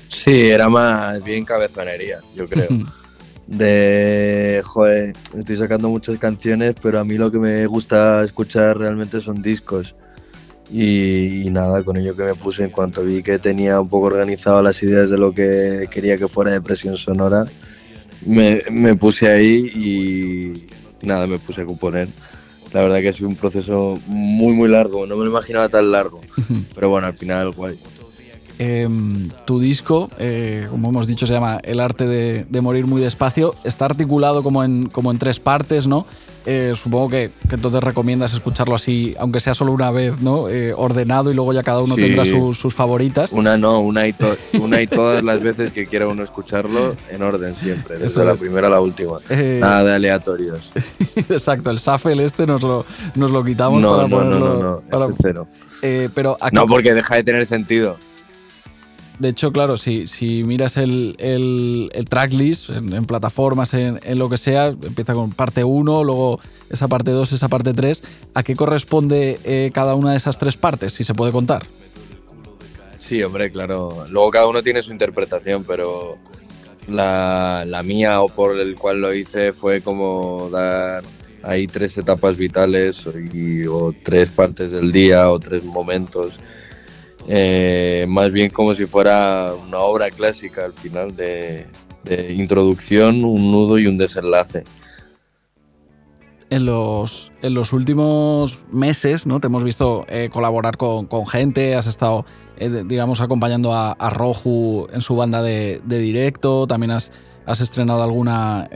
Sí, 0.07 0.49
era 0.49 0.69
más 0.69 1.23
bien 1.23 1.45
cabezonería, 1.45 2.21
yo 2.33 2.47
creo. 2.47 2.67
de, 3.45 4.63
joder, 4.65 5.13
estoy 5.37 5.57
sacando 5.57 5.87
muchas 5.87 6.17
canciones, 6.17 6.73
pero 6.81 6.99
a 6.99 7.03
mí 7.03 7.19
lo 7.19 7.31
que 7.31 7.37
me 7.37 7.67
gusta 7.67 8.23
escuchar 8.23 8.79
realmente 8.79 9.21
son 9.21 9.43
discos. 9.43 9.93
Y, 10.71 11.47
y, 11.47 11.49
nada, 11.49 11.84
con 11.84 11.97
ello 11.97 12.15
que 12.15 12.23
me 12.23 12.36
puse 12.36 12.63
en 12.63 12.69
cuanto 12.69 13.03
vi 13.03 13.21
que 13.21 13.39
tenía 13.39 13.81
un 13.81 13.89
poco 13.89 14.07
organizado 14.07 14.63
las 14.63 14.81
ideas 14.84 15.10
de 15.10 15.17
lo 15.17 15.34
que 15.34 15.88
quería 15.91 16.15
que 16.17 16.29
fuera 16.29 16.51
depresión 16.51 16.95
sonora, 16.95 17.45
me, 18.25 18.62
me 18.71 18.95
puse 18.95 19.29
ahí 19.29 19.67
y 19.75 21.05
nada, 21.05 21.27
me 21.27 21.39
puse 21.39 21.62
a 21.62 21.65
componer. 21.65 22.07
La 22.73 22.84
verdad 22.84 23.01
que 23.01 23.10
ha 23.10 23.13
sido 23.13 23.27
un 23.27 23.36
proceso 23.36 23.99
muy, 24.07 24.53
muy 24.53 24.69
largo, 24.69 25.05
no 25.05 25.17
me 25.17 25.25
lo 25.25 25.29
imaginaba 25.29 25.67
tan 25.67 25.91
largo, 25.91 26.21
pero 26.73 26.89
bueno, 26.89 27.07
al 27.07 27.15
final 27.15 27.51
guay. 27.51 27.77
Em, 28.63 29.30
tu 29.45 29.60
disco, 29.60 30.12
eh, 30.19 30.67
como 30.69 30.89
hemos 30.89 31.08
dicho, 31.08 31.26
se 31.26 31.34
llama 31.34 31.58
El 31.63 31.80
arte 31.80 32.06
de, 32.06 32.45
de 32.47 32.62
morir 32.62 32.86
muy 32.86 33.02
despacio. 33.02 33.56
Está 33.63 33.86
articulado 33.86 34.43
como 34.43 34.63
en, 34.63 34.88
como 34.88 35.10
en 35.10 35.17
tres 35.17 35.39
partes, 35.39 35.88
¿no? 35.88 36.06
Eh, 36.45 36.74
supongo 36.76 37.10
que, 37.10 37.32
que 37.50 37.56
entonces 37.56 37.82
recomiendas 37.84 38.34
escucharlo 38.36 38.76
así, 38.76 39.15
aunque 39.19 39.39
sea 39.39 39.56
solo 39.56 39.71
una 39.71 39.89
vez, 39.89 40.21
¿no? 40.21 40.47
Eh, 40.47 40.74
ordenado 40.76 41.32
y 41.32 41.34
luego 41.34 41.54
ya 41.54 41.63
cada 41.63 41.80
uno 41.82 41.95
Sí. 41.95 42.02
tendrá 42.02 42.24
sus- 42.26 42.60
sus 42.60 42.76
favoritas. 42.76 43.32
Una 43.32 43.58
no, 43.58 43.80
una 43.80 44.06
y, 44.08 44.13
to- 44.13 44.36
una 44.62 44.80
y 44.80 44.86
todas 44.86 45.24
las 45.24 45.41
veces 45.41 45.71
que 45.71 45.88
quiera 45.88 46.08
uno 46.08 46.21
escucharlo 46.24 46.95
en 47.10 47.24
orden 47.24 47.56
siempre, 47.56 47.95
desde 47.95 48.08
Eso 48.08 48.24
la 48.24 48.34
es. 48.34 48.39
primera 48.39 48.67
a 48.67 48.69
la 48.71 48.80
última. 48.82 49.17
Nada 49.60 49.84
de 49.86 49.95
aleatorios. 49.95 50.71
Exacto, 51.30 51.71
el 51.71 51.78
Shuffle 51.78 52.24
este 52.24 52.45
nos 52.45 52.62
lo, 52.62 52.86
nos 53.15 53.32
lo 53.32 53.43
quitamos 53.43 53.82
No, 53.82 53.89
para 53.89 54.04
no, 54.04 54.08
no, 54.08 54.17
ponerlo. 54.17 54.54
no, 54.54 54.63
no, 54.63 54.82
para- 54.82 55.06
ese 55.06 55.13
cero. 55.19 55.47
Eh, 55.82 56.10
pero 56.13 56.38
aquí- 56.39 56.56
No, 56.56 56.67
porque 56.67 56.93
deja 56.93 57.15
de 57.15 57.24
tener 57.24 57.43
sentido. 57.47 57.97
De 59.21 59.29
hecho, 59.29 59.51
claro, 59.51 59.77
si, 59.77 60.43
miras 60.47 60.77
el, 60.77 61.91
tracklist 62.10 62.71
en, 62.71 63.05
plataformas, 63.05 63.75
en, 63.75 63.99
lo 64.17 64.29
que 64.29 64.38
sea, 64.38 64.69
empieza 64.69 65.13
con 65.13 65.29
parte 65.29 65.63
1, 65.63 66.03
luego 66.03 66.39
esa 66.71 66.88
parte 66.88 67.12
2, 67.12 67.31
esa 67.34 67.47
parte 67.47 67.75
3. 67.75 68.01
¿A 68.34 68.41
qué 68.41 68.55
corresponde 68.55 69.38
eh, 69.43 69.69
cada 69.71 69.93
una 69.93 70.10
de 70.10 70.17
esas 70.17 70.39
tres 70.39 70.57
partes, 70.57 70.93
si 70.93 71.03
se 71.03 71.13
puede 71.13 71.31
contar? 71.31 71.67
Sí, 72.97 73.21
hombre, 73.21 73.51
claro. 73.51 74.07
Luego 74.10 74.31
cada 74.31 74.47
uno 74.47 74.63
tiene 74.63 74.81
su 74.81 74.91
interpretación, 74.91 75.65
pero 75.65 76.17
la, 76.88 77.81
mía 77.86 78.21
o 78.21 78.27
por 78.27 78.60
el 78.60 78.73
cual 78.73 79.01
lo 79.01 79.13
hice 79.13 79.53
fue 79.53 79.81
como 79.81 80.49
dar 80.51 81.03
ahí 81.43 81.67
tres 81.67 81.95
etapas 81.95 82.38
vitales 82.38 83.05
o 83.05 83.93
tres 84.01 84.31
partes 84.31 84.71
del 84.71 84.91
día 84.91 85.29
o 85.29 85.39
tres 85.39 85.63
momentos. 85.63 86.39
Eh, 87.27 88.05
más 88.07 88.31
bien 88.31 88.49
como 88.49 88.73
si 88.73 88.86
fuera 88.86 89.53
una 89.67 89.79
obra 89.79 90.10
clásica 90.10 90.65
al 90.65 90.73
final 90.73 91.15
de, 91.15 91.67
introducción, 92.36 93.23
un 93.23 93.51
nudo 93.51 93.77
y 93.77 93.88
un 93.88 93.97
desenlace. 93.97 94.63
En 96.49 96.65
los, 96.65 97.31
en 97.41 97.53
los 97.53 97.71
últimos 97.71 98.65
meses, 98.71 99.25
¿no? 99.25 99.39
Te 99.39 99.47
hemos 99.47 99.63
visto 99.63 100.05
eh, 100.10 100.29
colaborar 100.34 100.75
con, 100.75 101.05
con 101.05 101.25
gente, 101.25 101.75
has 101.75 101.88
estado, 101.88 102.25
eh, 102.57 102.84
digamos, 102.86 103.21
acompañando 103.21 103.73
a, 103.73 104.10
Roju 104.10 104.88
en 104.91 104.99
su 105.01 105.15
banda 105.15 105.41
de, 105.41 105.79
directo, 105.85 106.67
también 106.67 106.91
has, 106.91 107.12
has 107.46 107.62
estrenado 107.62 108.04
alguna, 108.04 108.67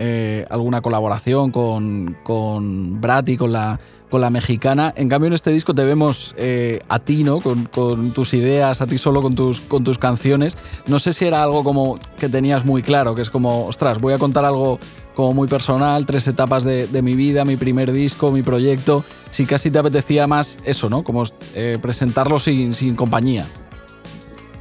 alguna 0.50 0.82
colaboración 0.82 1.52
con, 1.52 2.16
con 2.24 3.02
Brati, 3.02 3.36
con 3.36 3.52
la, 3.52 3.82
con 4.16 4.22
la 4.22 4.30
mexicana. 4.30 4.94
En 4.96 5.10
cambio, 5.10 5.28
en 5.28 5.34
este 5.34 5.52
disco 5.52 5.76
te 5.76 5.84
vemos 5.84 6.34
eh, 6.38 6.80
a 6.88 7.00
ti, 7.00 7.26
¿no? 7.26 7.42
Con, 7.42 7.66
con 7.66 8.12
tus 8.12 8.34
ideas, 8.34 8.80
a 8.80 8.88
ti 8.88 8.98
solo 8.98 9.22
con 9.22 9.36
tus, 9.36 9.60
con 9.60 9.84
tus 9.84 9.98
canciones. 9.98 10.56
No 10.88 11.00
sé 11.00 11.12
si 11.12 11.26
era 11.26 11.44
algo 11.44 11.66
como 11.66 12.00
que 12.18 12.30
tenías 12.30 12.64
muy 12.64 12.82
claro, 12.82 13.14
que 13.14 13.22
es 13.22 13.30
como, 13.30 13.66
ostras, 13.66 14.00
voy 14.00 14.14
a 14.14 14.18
contar 14.18 14.46
algo 14.46 14.80
como 15.16 15.34
muy 15.34 15.50
personal, 15.50 16.06
tres 16.06 16.30
etapas 16.30 16.64
de, 16.64 16.88
de 16.88 17.02
mi 17.02 17.14
vida, 17.14 17.44
mi 17.44 17.58
primer 17.58 17.92
disco, 17.92 18.32
mi 18.32 18.42
proyecto. 18.42 19.04
Si 19.32 19.46
casi 19.46 19.70
te 19.70 19.80
apetecía 19.80 20.28
más 20.28 20.60
eso, 20.64 20.90
¿no? 20.90 21.04
Como 21.04 21.26
eh, 21.54 21.78
presentarlo 21.82 22.40
sin, 22.40 22.74
sin 22.74 22.96
compañía. 22.96 23.46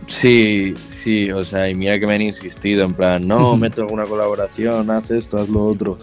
Sí, 0.09 0.75
sí, 0.91 1.31
o 1.31 1.45
sea, 1.45 1.71
y 1.71 1.77
mira 1.77 2.01
que 2.01 2.09
me 2.09 2.15
han 2.15 2.23
insistido, 2.23 2.83
en 2.83 2.95
plan, 2.95 3.25
no, 3.29 3.57
meto 3.57 3.83
alguna 3.83 4.07
colaboración, 4.07 4.91
haz 4.91 5.13
esto, 5.13 5.39
haz 5.39 5.49
lo 5.49 5.63
otro. 5.63 5.97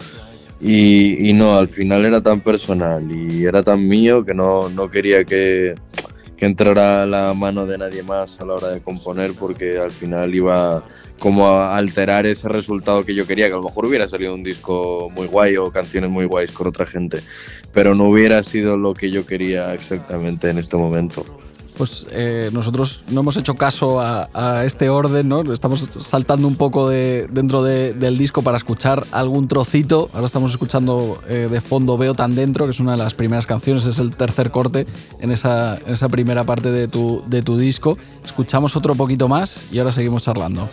Y, 0.64 1.34
no, 1.34 1.56
al 1.56 1.68
final 1.70 2.06
era 2.06 2.22
tan 2.22 2.42
personal 2.42 3.04
y 3.12 3.46
era 3.46 3.64
tan 3.64 3.88
mío 3.88 4.24
que 4.24 4.36
no, 4.36 4.70
no 4.70 4.92
quería 4.92 5.24
que, 5.24 5.74
que 6.38 6.46
entrara 6.46 7.06
la 7.08 7.34
mano 7.34 7.66
de 7.66 7.80
nadie 7.80 8.04
más 8.04 8.40
a 8.40 8.46
la 8.46 8.54
hora 8.54 8.70
de 8.70 8.82
componer 8.82 9.34
porque 9.34 9.80
al 9.80 9.90
final 9.90 10.36
iba 10.36 10.84
como 11.22 11.48
a 11.48 11.78
alterar 11.78 12.26
ese 12.26 12.50
resultado 12.50 13.04
que 13.04 13.14
yo 13.14 13.28
quería, 13.28 13.48
que 13.48 13.54
a 13.54 13.58
lo 13.58 13.64
mejor 13.64 13.86
hubiera 13.86 14.08
salido 14.08 14.34
un 14.34 14.42
disco 14.42 15.12
muy 15.16 15.28
guay 15.28 15.56
o 15.58 15.72
canciones 15.72 16.10
muy 16.10 16.26
guays 16.26 16.52
con 16.52 16.68
otra 16.68 16.88
gente, 16.88 17.22
pero 17.72 17.94
no 17.94 18.06
hubiera 18.06 18.42
sido 18.42 18.76
lo 18.76 18.96
que 18.96 19.12
yo 19.12 19.24
quería 19.26 19.72
exactamente 19.76 20.50
en 20.50 20.58
este 20.58 20.78
momento. 20.78 21.24
Pues 21.78 22.06
eh, 22.12 22.50
nosotros 22.54 23.04
no 23.10 23.22
hemos 23.22 23.38
hecho 23.38 23.56
caso 23.56 24.00
a, 24.00 24.64
este 24.66 24.90
orden, 24.90 25.28
¿no? 25.30 25.42
Estamos 25.54 25.90
saltando 26.02 26.48
un 26.48 26.56
poco 26.56 26.90
de, 26.90 27.28
dentro 27.32 27.64
de- 27.64 27.94
del 27.94 28.18
disco 28.18 28.42
para 28.42 28.58
escuchar 28.58 29.06
algún 29.12 29.48
trocito. 29.48 30.10
Ahora 30.14 30.26
estamos 30.26 30.52
escuchando 30.52 31.22
eh, 31.28 31.48
de 31.50 31.62
fondo 31.62 31.98
Veo 31.98 32.14
tan 32.14 32.36
dentro, 32.36 32.66
que 32.66 32.72
es 32.72 32.80
una 32.80 32.92
de 32.92 32.98
las 32.98 33.14
primeras 33.14 33.46
canciones, 33.46 33.86
es 33.86 34.00
el 34.00 34.16
tercer 34.16 34.52
corte 34.52 34.86
en 35.20 35.32
esa, 35.32 35.80
primera 36.10 36.44
parte 36.44 36.72
de 36.72 36.88
tu, 36.88 37.24
disco. 37.58 37.98
Escuchamos 38.26 38.76
otro 38.76 38.96
poquito 38.96 39.28
más 39.28 39.66
y 39.72 39.80
ahora 39.80 39.92
seguimos 39.92 40.24
charlando. 40.24 40.70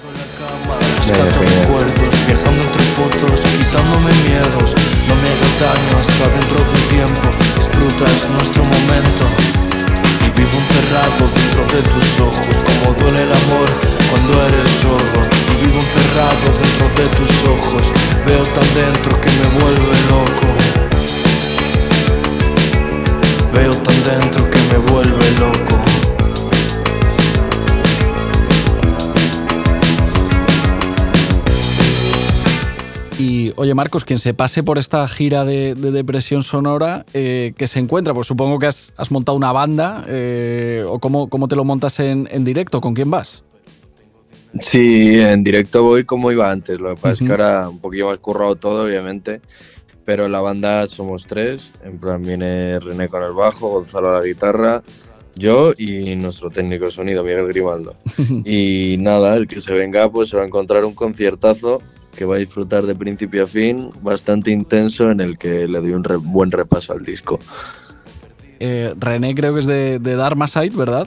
Vivo 10.39 10.57
encerrado 10.57 11.27
dentro 11.35 11.63
de 11.67 11.83
tus 11.83 12.21
ojos. 12.21 12.55
Como 12.65 12.95
duele 12.95 13.23
el 13.25 13.33
amor 13.33 13.69
cuando 14.09 14.47
eres 14.47 14.71
sordo. 14.81 15.21
Y 15.51 15.67
vivo 15.67 15.81
encerrado 15.81 16.47
dentro 16.63 16.87
de 16.95 17.07
tus 17.17 17.33
ojos. 17.43 17.83
Veo 18.25 18.45
tan 18.55 18.75
dentro 18.75 19.21
que 19.21 19.31
me 19.33 19.47
vuelve 19.59 19.97
loco. 20.15 20.47
Veo 23.53 23.75
tan 23.79 24.05
dentro 24.05 24.49
que 24.49 24.61
me 24.71 24.79
vuelve 24.79 25.31
loco. 25.41 25.98
Y 33.19 33.53
oye, 33.57 33.75
Marcos, 33.75 34.05
quien 34.05 34.21
se 34.21 34.33
pase 34.33 34.63
por 34.63 34.79
esta 34.79 35.07
gira 35.09 35.45
de, 35.45 35.75
de 35.75 35.91
depresión 35.91 36.45
sonora, 36.45 37.05
eh, 37.13 37.53
que 37.57 37.67
se 37.67 37.81
encuentra? 37.81 38.15
Pues 38.15 38.29
supongo 38.29 38.61
que 38.61 38.69
has, 38.69 38.93
has 38.97 39.11
montado 39.11 39.37
una 39.37 39.51
banda, 39.51 40.05
eh, 40.07 40.85
o 40.87 41.01
cómo, 41.01 41.29
cómo 41.29 41.49
te 41.49 41.57
lo 41.57 41.65
montas 41.65 41.99
en, 41.99 42.29
en 42.31 42.45
directo, 42.45 42.81
¿con 42.81 42.95
quién 42.95 43.11
vas? 43.11 43.43
Sí, 44.63 45.19
en 45.19 45.43
directo 45.43 45.83
voy 45.83 46.05
como 46.05 46.31
iba 46.31 46.49
antes. 46.49 46.79
Lo 46.79 46.95
que 46.95 47.01
pasa 47.01 47.15
es 47.15 47.19
que 47.19 47.31
ahora 47.31 47.69
un 47.69 47.81
poquillo 47.81 48.07
más 48.07 48.19
currado 48.19 48.55
todo, 48.55 48.85
obviamente. 48.85 49.41
Pero 50.05 50.27
en 50.27 50.33
la 50.33 50.41
banda 50.41 50.87
somos 50.87 51.27
tres. 51.27 51.73
En 51.85 51.99
plan, 51.99 52.23
viene 52.23 52.79
René 52.79 53.09
con 53.09 53.25
el 53.25 53.33
bajo, 53.33 53.69
Gonzalo 53.69 54.11
a 54.11 54.21
la 54.21 54.25
guitarra, 54.25 54.83
yo 55.35 55.73
y 55.77 56.15
nuestro 56.15 56.51
técnico 56.51 56.87
de 56.87 56.93
sonido, 56.93 57.25
Miguel 57.25 57.49
Grimaldo. 57.49 57.97
y 58.45 58.97
nada, 59.01 59.37
el 59.37 59.49
que 59.49 59.61
se 59.61 59.75
venga, 59.75 60.09
pues 60.09 60.29
se 60.29 60.37
va 60.37 60.45
a 60.45 60.47
encontrar 60.47 60.85
un 60.85 60.95
conciertazo 60.95 61.83
que 62.19 62.25
va 62.25 62.35
a 62.35 62.39
disfrutar 62.39 62.85
de 62.85 62.97
principio 62.97 63.45
a 63.45 63.47
fin, 63.47 63.91
bastante 64.03 64.51
intenso, 64.51 65.09
en 65.11 65.21
el 65.21 65.39
que 65.39 65.69
le 65.69 65.81
doy 65.81 65.93
un 65.93 66.03
re- 66.03 66.17
buen 66.17 66.51
repaso 66.51 66.93
al 66.93 67.05
disco. 67.05 67.39
Eh, 68.59 68.93
René 68.99 69.37
creo 69.37 69.55
que 69.55 69.61
es 69.61 69.67
de, 69.67 70.01
de 70.01 70.17
Dharma 70.17 70.49
Site, 70.49 70.77
¿verdad? 70.77 71.07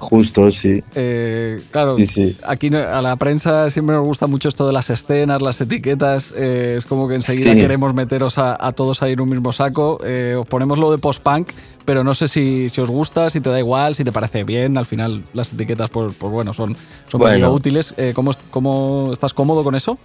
Justo, 0.00 0.50
sí. 0.50 0.82
Eh, 0.96 1.62
claro, 1.70 1.96
Sí, 1.96 2.06
sí. 2.06 2.36
aquí 2.44 2.74
a 2.74 3.00
la 3.00 3.14
prensa 3.14 3.70
siempre 3.70 3.94
nos 3.94 4.04
gusta 4.04 4.26
mucho 4.26 4.48
esto 4.48 4.66
de 4.66 4.72
las 4.72 4.90
escenas, 4.90 5.40
las 5.40 5.60
etiquetas. 5.60 6.34
eh, 6.36 6.74
es 6.76 6.86
como 6.86 7.06
que 7.06 7.14
enseguida 7.14 7.52
Sí. 7.52 7.60
queremos 7.60 7.94
meteros 7.94 8.36
a, 8.36 8.56
a 8.66 8.72
todos 8.72 9.00
ahí 9.02 9.12
en 9.12 9.20
un 9.20 9.28
mismo 9.28 9.52
saco. 9.52 10.00
Eh, 10.04 10.34
os 10.36 10.44
ponemos 10.48 10.76
lo 10.76 10.90
de 10.90 10.98
post-punk, 10.98 11.50
pero 11.84 12.02
no 12.02 12.14
sé 12.14 12.26
si, 12.26 12.68
si 12.68 12.80
os 12.80 12.90
gusta, 12.90 13.30
si 13.30 13.40
te 13.40 13.48
da 13.50 13.60
igual, 13.60 13.94
si 13.94 14.02
te 14.02 14.10
parece 14.10 14.42
bien. 14.42 14.76
Al 14.76 14.86
final, 14.86 15.22
las 15.34 15.52
etiquetas, 15.52 15.88
pues, 15.88 16.12
pues 16.18 16.32
bueno, 16.32 16.52
son, 16.52 16.76
son 17.06 17.20
Bueno. 17.20 17.52
útiles. 17.52 17.94
¿cómo, 18.12 18.32
¿Cómo 18.50 19.10
estás 19.12 19.32
cómodo 19.32 19.62
con 19.62 19.76
eso? 19.76 20.00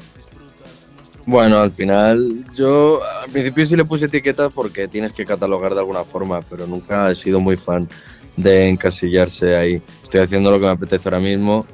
Bueno, 1.27 1.57
al 1.57 1.71
final 1.71 2.45
yo 2.55 3.01
al 3.03 3.29
principio 3.29 3.65
sí 3.65 3.75
le 3.75 3.83
puse 3.83 4.05
etiquetas 4.05 4.49
porque 4.53 4.87
tienes 4.87 5.11
que 5.11 5.25
catalogar 5.25 5.73
de 5.73 5.81
alguna 5.81 6.05
forma, 6.05 6.41
pero 6.41 6.65
nunca 6.65 7.11
he 7.11 7.15
sido 7.15 7.41
muy 7.41 7.57
fan 7.57 7.89
de 8.37 8.69
encasillarse 8.69 9.57
ahí. 9.57 9.81
Estoy 10.01 10.21
haciendo 10.21 10.49
lo 10.49 10.57
que 10.57 10.67
me 10.67 10.71
apetece 10.71 11.09
ahora 11.09 11.19
mismo. 11.19 11.65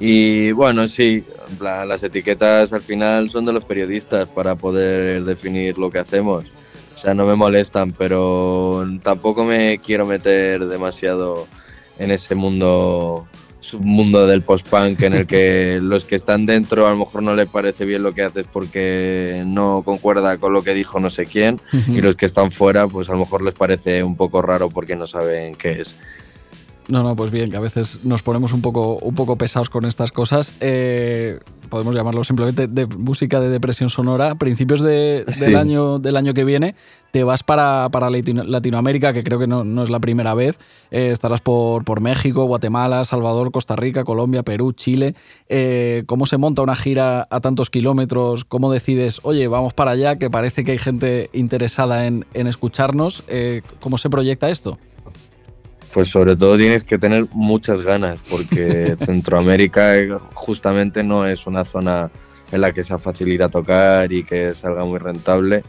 Y 0.00 0.50
bueno, 0.50 0.88
sí, 0.88 1.24
las 1.60 2.02
etiquetas 2.02 2.72
al 2.72 2.80
final 2.80 3.30
son 3.30 3.44
de 3.44 3.52
los 3.52 3.64
periodistas 3.64 4.28
para 4.28 4.56
poder 4.56 5.22
definir 5.22 5.78
lo 5.78 5.88
que 5.88 6.00
hacemos. 6.00 6.46
O 6.92 6.98
sea, 6.98 7.14
no 7.14 7.26
me 7.26 7.36
molestan, 7.36 7.92
pero 7.92 8.84
tampoco 9.04 9.44
me 9.44 9.78
quiero 9.78 10.04
meter 10.04 10.66
demasiado 10.66 11.46
en 11.96 12.10
ese 12.10 12.34
mundo 12.34 13.28
submundo 13.60 14.26
del 14.26 14.42
post-punk 14.42 15.02
en 15.02 15.14
el 15.14 15.26
que 15.26 15.78
los 15.82 16.04
que 16.04 16.16
están 16.16 16.46
dentro 16.46 16.86
a 16.86 16.90
lo 16.90 16.96
mejor 16.96 17.22
no 17.22 17.34
les 17.34 17.48
parece 17.48 17.84
bien 17.84 18.02
lo 18.02 18.12
que 18.12 18.22
haces 18.22 18.46
porque 18.50 19.42
no 19.46 19.82
concuerda 19.84 20.38
con 20.38 20.52
lo 20.52 20.62
que 20.62 20.74
dijo 20.74 20.98
no 20.98 21.10
sé 21.10 21.26
quién 21.26 21.60
y 21.88 22.00
los 22.00 22.16
que 22.16 22.26
están 22.26 22.50
fuera 22.50 22.88
pues 22.88 23.08
a 23.08 23.12
lo 23.12 23.18
mejor 23.18 23.42
les 23.42 23.54
parece 23.54 24.02
un 24.02 24.16
poco 24.16 24.42
raro 24.42 24.70
porque 24.70 24.96
no 24.96 25.06
saben 25.06 25.54
qué 25.54 25.80
es. 25.80 25.96
No, 26.88 27.04
no, 27.04 27.14
pues 27.14 27.30
bien, 27.30 27.50
que 27.50 27.56
a 27.56 27.60
veces 27.60 28.00
nos 28.04 28.22
ponemos 28.22 28.52
un 28.52 28.62
poco, 28.62 28.96
un 28.96 29.14
poco 29.14 29.36
pesados 29.36 29.70
con 29.70 29.84
estas 29.84 30.10
cosas. 30.10 30.54
Eh, 30.60 31.38
podemos 31.70 31.94
llamarlo 31.94 32.22
simplemente 32.24 32.66
de 32.68 32.86
música 32.86 33.40
de 33.40 33.48
depresión 33.48 33.88
sonora, 33.88 34.32
a 34.32 34.34
principios 34.34 34.82
de- 34.82 35.24
del, 35.40 35.56
año, 35.56 35.98
del 35.98 36.16
año 36.16 36.34
que 36.34 36.44
viene 36.44 36.74
te 37.12 37.24
vas 37.24 37.42
para, 37.42 37.88
para 37.90 38.08
Latino- 38.08 38.44
Latinoamérica, 38.44 39.12
que 39.12 39.24
creo 39.24 39.38
que 39.40 39.48
no, 39.48 39.64
no 39.64 39.82
es 39.82 39.90
la 39.90 39.98
primera 39.98 40.32
vez. 40.34 40.58
Eh, 40.92 41.10
estarás 41.10 41.40
por, 41.40 41.84
por 41.84 42.00
México, 42.00 42.44
Guatemala, 42.44 43.04
Salvador, 43.04 43.50
Costa 43.50 43.74
Rica, 43.74 44.04
Colombia, 44.04 44.44
Perú, 44.44 44.72
Chile. 44.72 45.16
Eh, 45.48 46.04
¿Cómo 46.06 46.26
se 46.26 46.36
monta 46.36 46.62
una 46.62 46.76
gira 46.76 47.26
a 47.28 47.40
tantos 47.40 47.68
kilómetros? 47.70 48.44
¿Cómo 48.44 48.70
decides, 48.70 49.18
oye, 49.24 49.48
vamos 49.48 49.74
para 49.74 49.90
allá, 49.92 50.18
que 50.18 50.30
parece 50.30 50.62
que 50.62 50.70
hay 50.72 50.78
gente 50.78 51.30
interesada 51.32 52.06
en, 52.06 52.26
en 52.34 52.46
escucharnos? 52.46 53.24
Eh, 53.26 53.62
¿Cómo 53.80 53.98
se 53.98 54.08
proyecta 54.08 54.48
esto? 54.48 54.78
Pues 55.92 56.08
sobre 56.08 56.36
todo 56.36 56.56
tienes 56.56 56.84
que 56.84 56.98
tener 56.98 57.26
muchas 57.32 57.82
ganas, 57.82 58.20
porque 58.30 58.96
Centroamérica 59.04 59.96
eh, 59.98 60.10
justamente 60.34 61.02
no 61.02 61.26
es 61.26 61.46
una 61.46 61.64
zona 61.64 62.10
en 62.52 62.60
la 62.60 62.72
que 62.72 62.82
sea 62.82 62.98
fácil 62.98 63.28
ir 63.28 63.42
a 63.42 63.48
tocar 63.48 64.12
y 64.12 64.22
que 64.24 64.54
salga 64.54 64.84
muy 64.84 64.98
rentable 64.98 65.62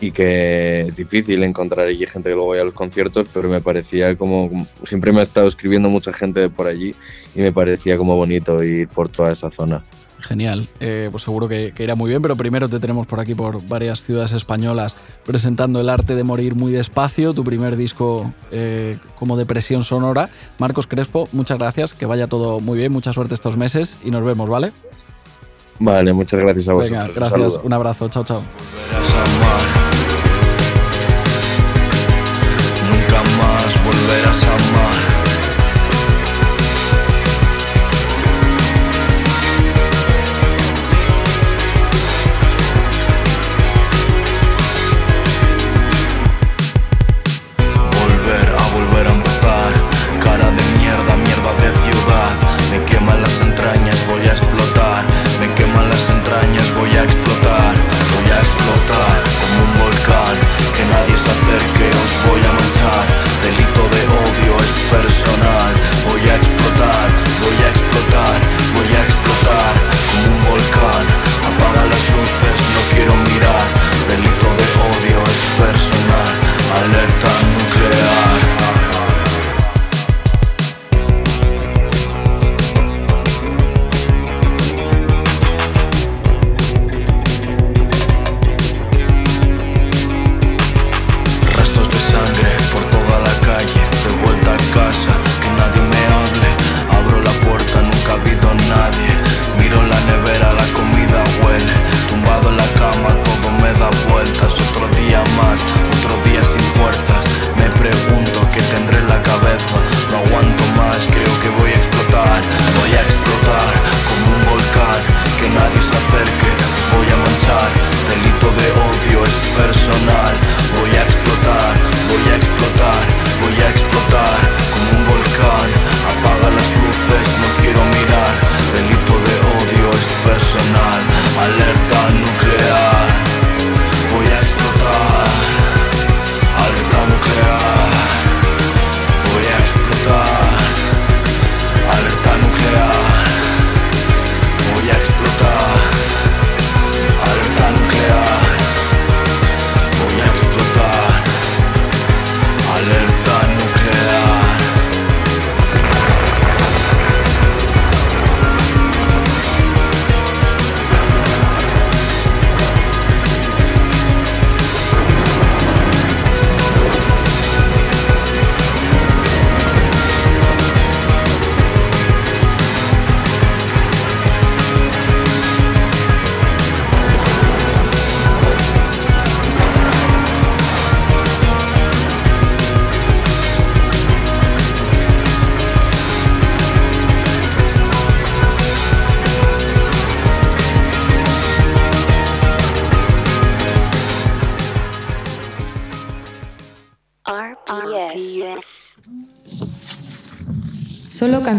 y 0.00 0.10
que 0.10 0.82
es 0.82 0.96
difícil 0.96 1.42
encontrar 1.44 1.86
allí 1.86 2.04
gente 2.06 2.28
que 2.28 2.34
luego 2.34 2.50
vaya 2.50 2.62
a 2.62 2.66
los 2.66 2.74
conciertos, 2.74 3.28
pero 3.32 3.48
me 3.48 3.60
parecía 3.60 4.16
como, 4.16 4.48
como- 4.48 4.66
siempre 4.84 5.12
me 5.12 5.20
ha 5.20 5.22
estado 5.22 5.46
escribiendo 5.48 5.88
mucha 5.88 6.12
gente 6.12 6.40
de 6.40 6.50
por 6.50 6.66
allí 6.66 6.94
y 7.34 7.40
me 7.40 7.52
parecía 7.52 7.96
como 7.96 8.16
bonito 8.16 8.62
ir 8.62 8.88
por 8.88 9.08
toda 9.08 9.32
esa 9.32 9.50
zona. 9.50 9.84
Genial, 10.26 10.68
Eh, 10.80 11.08
pues 11.10 11.22
seguro 11.22 11.48
que, 11.48 11.72
que 11.72 11.84
irá 11.84 11.94
muy 11.94 12.08
bien, 12.08 12.22
pero 12.22 12.34
primero 12.34 12.68
te 12.68 12.80
tenemos 12.80 13.06
por 13.06 13.20
aquí 13.20 13.34
por 13.34 13.66
varias 13.68 14.02
ciudades 14.02 14.32
españolas 14.32 14.96
presentando 15.24 15.80
El 15.80 15.88
arte 15.90 16.14
de 16.14 16.24
morir 16.24 16.54
muy 16.54 16.72
despacio, 16.72 17.34
tu 17.34 17.44
primer 17.44 17.76
disco 17.76 18.32
eh, 18.50 18.96
como 19.18 19.36
depresión 19.36 19.84
sonora. 19.84 20.30
Marcos 20.58 20.86
Crespo, 20.86 21.28
muchas 21.32 21.58
gracias, 21.58 21.92
que 21.94 22.06
vaya 22.06 22.26
todo 22.26 22.58
muy 22.60 22.78
bien, 22.78 22.90
mucha 22.90 23.12
suerte 23.12 23.34
estos 23.34 23.56
meses 23.56 23.98
y 24.02 24.10
nos 24.10 24.24
vemos, 24.24 24.48
¿vale? 24.48 24.72
Vale, 25.78 26.12
muchas 26.12 26.40
gracias 26.40 26.68
a 26.68 26.72
vosotros. 26.72 26.98
Venga, 26.98 27.12
gracias, 27.14 27.60
un 27.62 27.72
abrazo, 27.72 28.08
chao, 28.08 28.24
chao. 28.24 28.42
Nunca 32.90 33.22
más 33.38 33.84
volverás 33.84 34.44
a 34.44 34.54
amar. 34.54 35.13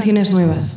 Canciones 0.05 0.29
nuevas. 0.29 0.74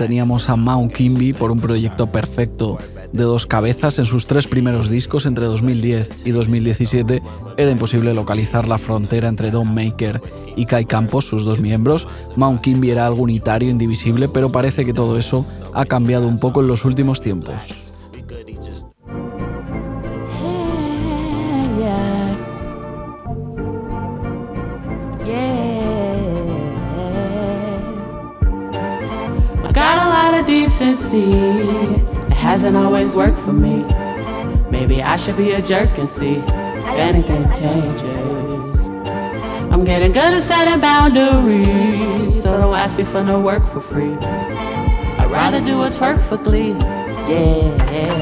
Teníamos 0.00 0.48
a 0.48 0.56
Mount 0.56 0.94
Kimby 0.94 1.34
por 1.34 1.50
un 1.50 1.60
proyecto 1.60 2.06
perfecto 2.06 2.78
de 3.12 3.22
dos 3.22 3.46
cabezas 3.46 3.98
en 3.98 4.06
sus 4.06 4.26
tres 4.26 4.46
primeros 4.46 4.88
discos 4.88 5.26
entre 5.26 5.44
2010 5.44 6.22
y 6.24 6.30
2017. 6.30 7.22
Era 7.58 7.70
imposible 7.70 8.14
localizar 8.14 8.66
la 8.66 8.78
frontera 8.78 9.28
entre 9.28 9.50
Don 9.50 9.74
Maker 9.74 10.22
y 10.56 10.64
Kai 10.64 10.86
Campos, 10.86 11.26
sus 11.26 11.44
dos 11.44 11.60
miembros. 11.60 12.08
Mount 12.34 12.62
Kimby 12.62 12.88
era 12.88 13.04
algo 13.04 13.24
unitario, 13.24 13.68
indivisible, 13.68 14.30
pero 14.30 14.50
parece 14.50 14.86
que 14.86 14.94
todo 14.94 15.18
eso 15.18 15.44
ha 15.74 15.84
cambiado 15.84 16.26
un 16.26 16.40
poco 16.40 16.62
en 16.62 16.68
los 16.68 16.86
últimos 16.86 17.20
tiempos. 17.20 17.89
I 35.10 35.16
should 35.16 35.36
be 35.36 35.50
a 35.50 35.60
jerk 35.60 35.98
and 35.98 36.08
see 36.08 36.36
if 36.36 36.86
anything 36.86 37.42
changes. 37.58 38.86
I'm 39.72 39.84
getting 39.84 40.12
good 40.12 40.34
at 40.34 40.42
setting 40.44 40.78
boundaries, 40.78 42.40
so 42.40 42.56
don't 42.56 42.76
ask 42.76 42.96
me 42.96 43.02
for 43.02 43.20
no 43.24 43.40
work 43.40 43.66
for 43.66 43.80
free. 43.80 44.14
I'd 45.18 45.28
rather 45.28 45.60
do 45.60 45.78
what's 45.78 45.98
work 46.00 46.22
for 46.22 46.36
glee. 46.36 46.76
Yeah. 47.26 48.20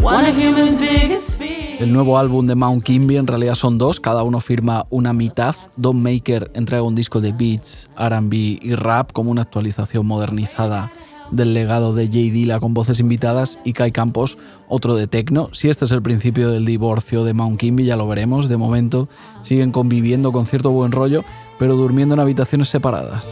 One 0.00 0.24
of 0.24 0.36
human's 0.36 0.74
biggest 0.74 1.38
fears. 1.38 1.80
El 1.80 1.92
nuevo 1.92 2.18
álbum 2.18 2.44
de 2.48 2.56
Mount 2.56 2.82
Kimby 2.82 3.16
en 3.16 3.28
realidad 3.28 3.54
son 3.54 3.78
dos, 3.78 4.00
cada 4.00 4.24
uno 4.24 4.40
firma 4.40 4.86
una 4.90 5.12
mitad. 5.12 5.54
Don 5.76 6.02
Maker 6.02 6.50
entrega 6.52 6.82
un 6.82 6.96
disco 6.96 7.20
de 7.20 7.30
beats, 7.30 7.88
RB 7.96 8.34
y 8.34 8.74
rap 8.74 9.12
como 9.12 9.30
una 9.30 9.42
actualización 9.42 10.04
modernizada 10.04 10.90
del 11.30 11.54
legado 11.54 11.94
de 11.94 12.08
Jay 12.08 12.30
Dilla 12.30 12.60
con 12.60 12.74
voces 12.74 13.00
invitadas 13.00 13.58
y 13.64 13.72
Kai 13.72 13.92
Campos 13.92 14.38
otro 14.68 14.96
de 14.96 15.06
techno. 15.06 15.48
Si 15.52 15.68
este 15.68 15.84
es 15.84 15.92
el 15.92 16.02
principio 16.02 16.50
del 16.50 16.64
divorcio 16.64 17.24
de 17.24 17.34
Mount 17.34 17.58
Kimby 17.58 17.84
ya 17.84 17.96
lo 17.96 18.08
veremos. 18.08 18.48
De 18.48 18.56
momento 18.56 19.08
siguen 19.42 19.72
conviviendo 19.72 20.32
con 20.32 20.46
cierto 20.46 20.70
buen 20.70 20.92
rollo, 20.92 21.24
pero 21.58 21.76
durmiendo 21.76 22.14
en 22.14 22.20
habitaciones 22.20 22.68
separadas. 22.68 23.24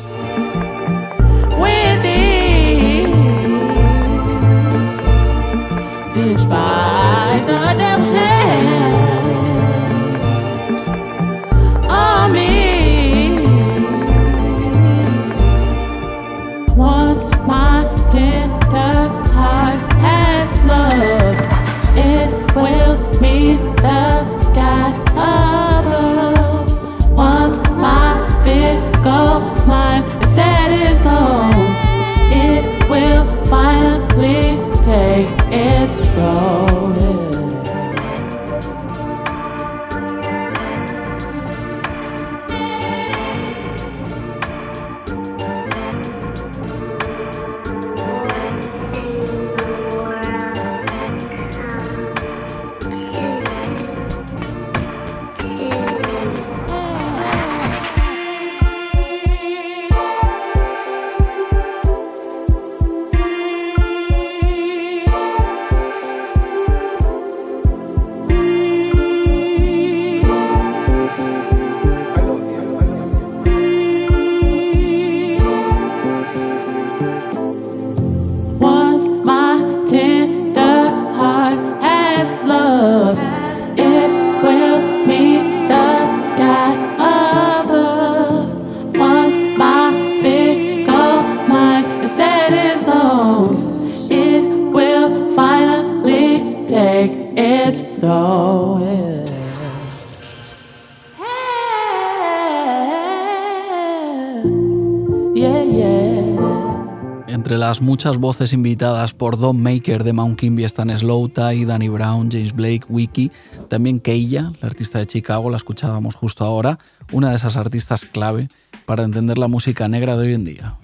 Muchas 108.03 108.19
voces 108.19 108.53
invitadas 108.53 109.15
por 109.15 109.39
Don 109.39 109.63
Maker 109.63 110.03
de 110.03 110.13
Mount 110.13 110.37
Kimby 110.37 110.65
están 110.65 110.91
Slow 110.99 111.29
Tie, 111.29 111.65
Danny 111.65 111.89
Brown, 111.89 112.33
James 112.33 112.53
Blake, 112.53 112.83
Wiki, 112.89 113.31
también 113.69 114.01
Keilla, 114.01 114.51
la 114.61 114.67
artista 114.67 114.99
de 114.99 115.07
Chicago, 115.07 115.51
la 115.51 115.57
escuchábamos 115.57 116.17
justo 116.17 116.45
ahora, 116.45 116.81
una 117.13 117.31
de 117.31 117.37
esas 117.37 117.57
artistas 117.57 118.05
clave 118.05 118.49
para 118.87 119.05
entender 119.05 119.39
la 119.39 119.47
música 119.47 119.87
negra 119.87 120.17
de 120.17 120.27
hoy 120.27 120.35
en 120.35 120.45
día. 120.45 120.82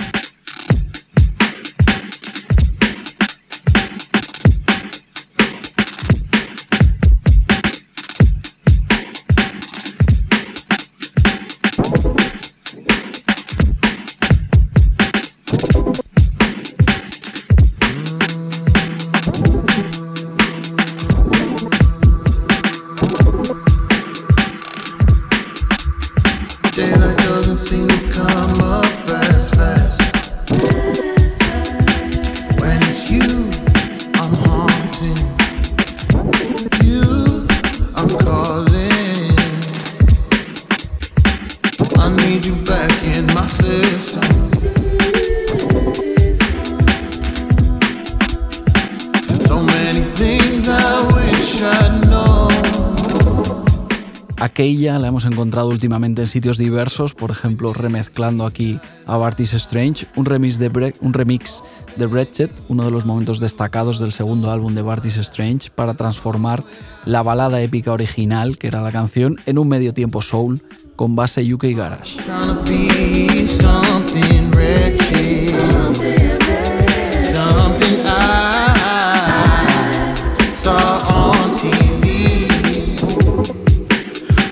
Encontrado 55.29 55.69
últimamente 55.69 56.23
en 56.23 56.29
sitios 56.29 56.59
diversos, 56.59 57.15
por 57.15 57.31
ejemplo, 57.31 57.73
remezclando 57.73 58.45
aquí 58.45 58.81
a 59.07 59.17
Bartis 59.17 59.55
Strange, 59.55 60.07
un 60.17 60.25
remix 60.25 60.59
de, 60.59 60.71
Bre- 60.73 60.95
un 61.01 61.13
remix 61.15 61.63
de 61.97 62.07
Brechet, 62.07 62.51
uno 62.69 62.85
de 62.85 62.91
los 62.91 63.05
momentos 63.07 63.39
destacados 63.41 63.99
del 64.01 64.13
segundo 64.13 64.51
álbum 64.51 64.75
de 64.75 64.83
Bartis 64.83 65.17
Strange, 65.19 65.71
para 65.75 65.95
transformar 65.95 66.65
la 67.05 67.23
balada 67.23 67.61
épica 67.61 67.93
original, 67.93 68.59
que 68.59 68.67
era 68.67 68.81
la 68.83 68.91
canción, 68.93 69.37
en 69.47 69.59
un 69.59 69.69
medio 69.69 69.95
tiempo 69.95 70.21
soul 70.23 70.63
con 70.97 71.15
base 71.15 71.53
UK 71.55 71.65
Garage. 71.77 72.17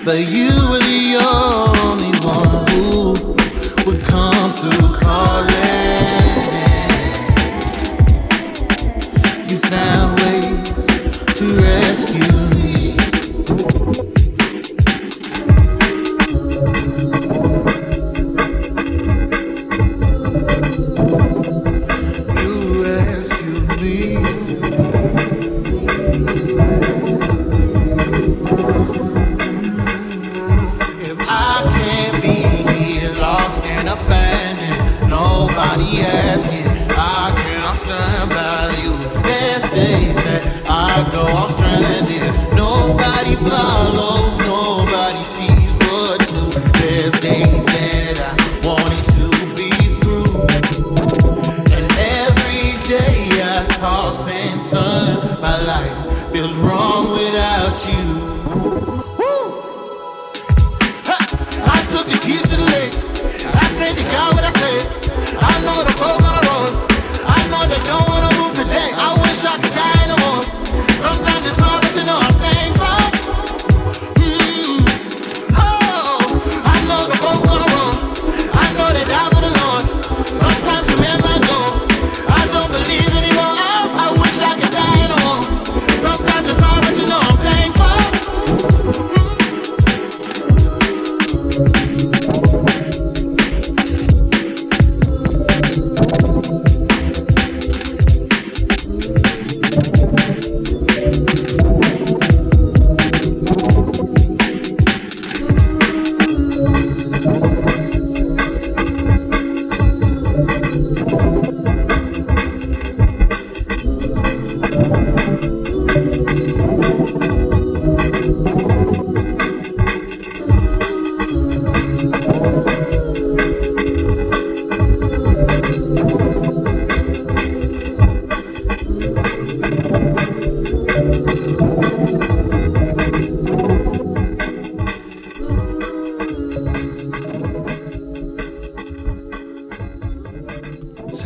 But 0.05 0.19
were 1.17 1.46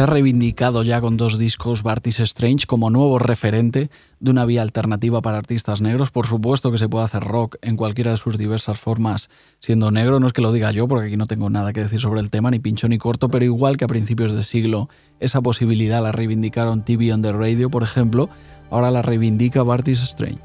Se 0.01 0.05
ha 0.05 0.07
reivindicado 0.07 0.81
ya 0.81 0.99
con 0.99 1.15
dos 1.15 1.37
discos 1.37 1.83
Bartis 1.83 2.21
Strange 2.21 2.65
como 2.65 2.89
nuevo 2.89 3.19
referente 3.19 3.91
de 4.19 4.31
una 4.31 4.45
vía 4.45 4.63
alternativa 4.63 5.21
para 5.21 5.37
artistas 5.37 5.79
negros. 5.79 6.09
Por 6.09 6.25
supuesto 6.25 6.71
que 6.71 6.79
se 6.79 6.89
puede 6.89 7.05
hacer 7.05 7.23
rock 7.23 7.57
en 7.61 7.77
cualquiera 7.77 8.09
de 8.09 8.17
sus 8.17 8.39
diversas 8.39 8.79
formas 8.79 9.29
siendo 9.59 9.91
negro. 9.91 10.19
No 10.19 10.25
es 10.25 10.33
que 10.33 10.41
lo 10.41 10.51
diga 10.51 10.71
yo, 10.71 10.87
porque 10.87 11.05
aquí 11.05 11.17
no 11.17 11.27
tengo 11.27 11.51
nada 11.51 11.71
que 11.71 11.81
decir 11.81 11.99
sobre 11.99 12.19
el 12.19 12.31
tema, 12.31 12.49
ni 12.49 12.57
pincho 12.57 12.87
ni 12.87 12.97
corto, 12.97 13.29
pero 13.29 13.45
igual 13.45 13.77
que 13.77 13.85
a 13.85 13.87
principios 13.87 14.33
de 14.33 14.43
siglo 14.43 14.89
esa 15.19 15.39
posibilidad 15.41 16.01
la 16.01 16.11
reivindicaron 16.11 16.83
TV 16.83 17.13
on 17.13 17.21
the 17.21 17.31
Radio, 17.31 17.69
por 17.69 17.83
ejemplo, 17.83 18.27
ahora 18.71 18.89
la 18.89 19.03
reivindica 19.03 19.61
Bartis 19.61 20.01
Strange. 20.01 20.41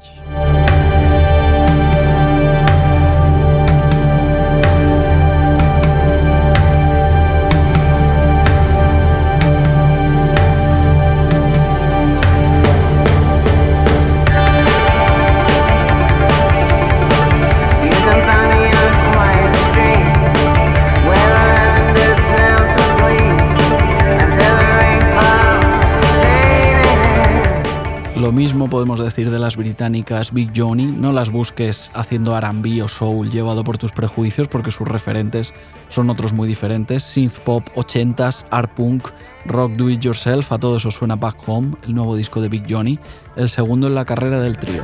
Lo 28.27 28.33
mismo 28.33 28.69
podemos 28.69 28.99
decir 28.99 29.31
de 29.31 29.39
las 29.39 29.55
británicas 29.55 30.33
Big 30.33 30.51
Johnny, 30.53 30.85
no 30.85 31.13
las 31.13 31.29
busques 31.29 31.89
haciendo 31.93 32.37
R&B 32.37 32.83
o 32.83 32.89
soul 32.89 33.31
llevado 33.31 33.63
por 33.63 33.77
tus 33.77 33.93
prejuicios 33.93 34.49
porque 34.49 34.69
sus 34.69 34.85
referentes 34.85 35.53
son 35.87 36.09
otros 36.09 36.33
muy 36.33 36.45
diferentes, 36.45 37.03
synth 37.03 37.37
pop 37.37 37.63
80s, 37.75 38.45
art 38.51 38.69
punk, 38.73 39.07
rock 39.45 39.71
do 39.77 39.89
it 39.89 40.01
yourself, 40.01 40.51
a 40.51 40.57
todo 40.57 40.75
eso 40.75 40.91
suena 40.91 41.15
Back 41.15 41.37
Home, 41.47 41.77
el 41.85 41.95
nuevo 41.95 42.17
disco 42.17 42.41
de 42.41 42.49
Big 42.49 42.65
Johnny, 42.69 42.99
el 43.37 43.47
segundo 43.47 43.87
en 43.87 43.95
la 43.95 44.03
carrera 44.03 44.41
del 44.41 44.57
trío. 44.57 44.83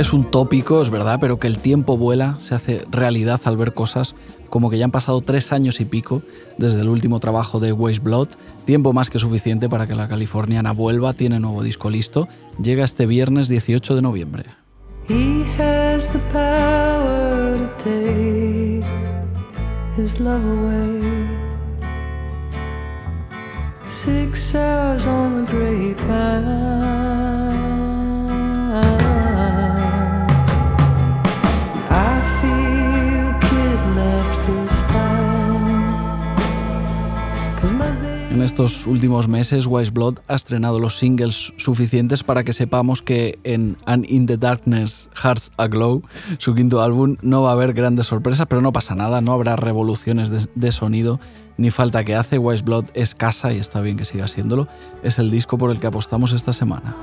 Es 0.00 0.14
un 0.14 0.24
tópico, 0.24 0.80
es 0.80 0.88
verdad, 0.88 1.18
pero 1.20 1.38
que 1.38 1.46
el 1.46 1.58
tiempo 1.58 1.98
vuela, 1.98 2.36
se 2.40 2.54
hace 2.54 2.86
realidad 2.90 3.38
al 3.44 3.58
ver 3.58 3.74
cosas 3.74 4.14
como 4.48 4.70
que 4.70 4.78
ya 4.78 4.86
han 4.86 4.90
pasado 4.90 5.20
tres 5.20 5.52
años 5.52 5.78
y 5.78 5.84
pico 5.84 6.22
desde 6.56 6.80
el 6.80 6.88
último 6.88 7.20
trabajo 7.20 7.60
de 7.60 7.70
Waste 7.74 8.02
Blood, 8.02 8.28
tiempo 8.64 8.94
más 8.94 9.10
que 9.10 9.18
suficiente 9.18 9.68
para 9.68 9.86
que 9.86 9.94
la 9.94 10.08
californiana 10.08 10.72
vuelva, 10.72 11.12
tiene 11.12 11.38
nuevo 11.38 11.62
disco 11.62 11.90
listo, 11.90 12.28
llega 12.62 12.82
este 12.82 13.04
viernes 13.04 13.48
18 13.48 13.94
de 13.94 14.00
noviembre. 14.00 14.44
En 38.40 38.46
estos 38.46 38.86
últimos 38.86 39.28
meses, 39.28 39.66
Wise 39.66 39.90
Blood 39.90 40.20
ha 40.26 40.34
estrenado 40.34 40.78
los 40.78 40.96
singles 40.96 41.52
suficientes 41.58 42.24
para 42.24 42.42
que 42.42 42.54
sepamos 42.54 43.02
que 43.02 43.38
en 43.44 43.76
And 43.84 44.06
in 44.08 44.24
the 44.24 44.38
Darkness, 44.38 45.10
Hearts 45.14 45.52
Aglow, 45.58 46.02
su 46.38 46.54
quinto 46.54 46.80
álbum, 46.80 47.16
no 47.20 47.42
va 47.42 47.50
a 47.50 47.52
haber 47.52 47.74
grandes 47.74 48.06
sorpresas, 48.06 48.46
pero 48.46 48.62
no 48.62 48.72
pasa 48.72 48.94
nada, 48.94 49.20
no 49.20 49.32
habrá 49.32 49.56
revoluciones 49.56 50.30
de, 50.30 50.72
sonido 50.72 51.20
ni 51.58 51.70
falta 51.70 52.02
que 52.02 52.14
hace. 52.14 52.38
Wise 52.38 52.62
Blood 52.62 52.86
es 52.94 53.14
casa 53.14 53.52
y 53.52 53.58
está 53.58 53.82
bien 53.82 53.98
que 53.98 54.06
siga 54.06 54.26
siéndolo. 54.26 54.68
Es 55.02 55.18
el 55.18 55.30
disco 55.30 55.58
por 55.58 55.70
el 55.70 55.78
que 55.78 55.88
apostamos 55.88 56.32
esta 56.32 56.54
semana. 56.54 56.96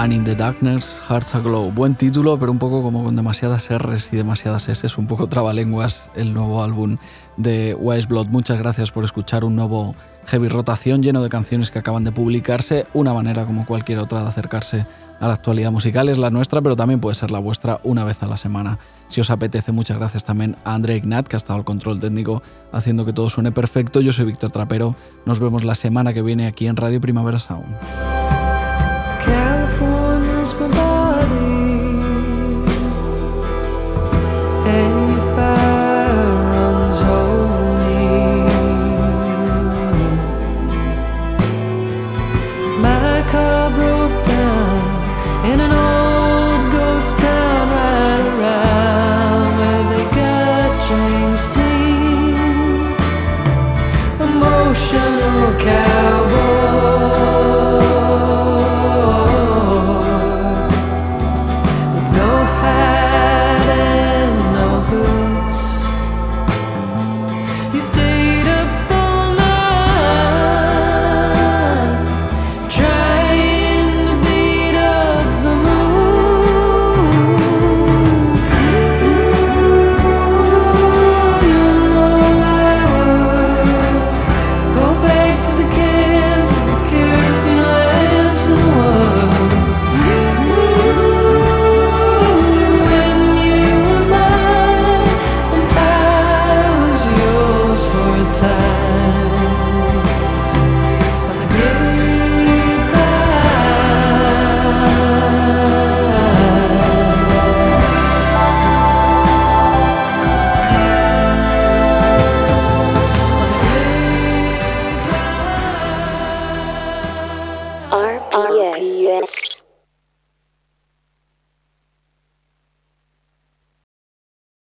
And 0.00 0.14
in 0.14 0.24
the 0.24 0.34
Darkness, 0.34 0.98
Hearts 1.10 1.34
Aglow. 1.34 1.70
Buen 1.70 1.94
título, 1.94 2.38
pero 2.38 2.50
un 2.50 2.58
poco 2.58 2.82
como 2.82 3.04
con 3.04 3.16
demasiadas 3.16 3.68
R's 3.68 4.08
y 4.10 4.16
demasiadas 4.16 4.66
S, 4.66 4.88
un 4.96 5.06
poco 5.06 5.28
trabalenguas 5.28 6.08
el 6.14 6.32
nuevo 6.32 6.64
álbum 6.64 6.96
de 7.36 7.76
Wise 7.78 8.08
Blood. 8.08 8.28
Muchas 8.28 8.58
gracias 8.58 8.92
por 8.92 9.04
escuchar 9.04 9.44
un 9.44 9.56
nuevo 9.56 9.94
Heavy 10.24 10.48
Rotación 10.48 11.02
lleno 11.02 11.22
de 11.22 11.28
canciones 11.28 11.70
que 11.70 11.80
acaban 11.80 12.04
de 12.04 12.12
publicarse. 12.12 12.86
Una 12.94 13.12
manera 13.12 13.44
como 13.44 13.66
cualquier 13.66 13.98
otra 13.98 14.22
de 14.22 14.28
acercarse 14.28 14.86
a 15.20 15.26
la 15.26 15.34
actualidad 15.34 15.70
musical 15.70 16.08
es 16.08 16.16
la 16.16 16.30
nuestra, 16.30 16.62
pero 16.62 16.76
también 16.76 17.00
puede 17.00 17.14
ser 17.14 17.30
la 17.30 17.38
vuestra 17.38 17.80
una 17.82 18.02
vez 18.04 18.22
a 18.22 18.26
la 18.26 18.38
semana. 18.38 18.78
Si 19.08 19.20
os 19.20 19.28
apetece, 19.28 19.70
muchas 19.70 19.98
gracias 19.98 20.24
también 20.24 20.56
a 20.64 20.72
André 20.72 20.96
Ignat, 20.96 21.28
que 21.28 21.36
ha 21.36 21.44
estado 21.44 21.58
al 21.58 21.66
control 21.66 22.00
técnico 22.00 22.42
haciendo 22.72 23.04
que 23.04 23.12
todo 23.12 23.28
suene 23.28 23.52
perfecto. 23.52 24.00
Yo 24.00 24.14
soy 24.14 24.24
Víctor 24.24 24.50
Trapero. 24.50 24.96
Nos 25.26 25.40
vemos 25.40 25.62
la 25.62 25.74
semana 25.74 26.14
que 26.14 26.22
viene 26.22 26.46
aquí 26.46 26.68
en 26.68 26.76
Radio 26.76 27.02
Primavera 27.02 27.38
Sound. 27.38 27.76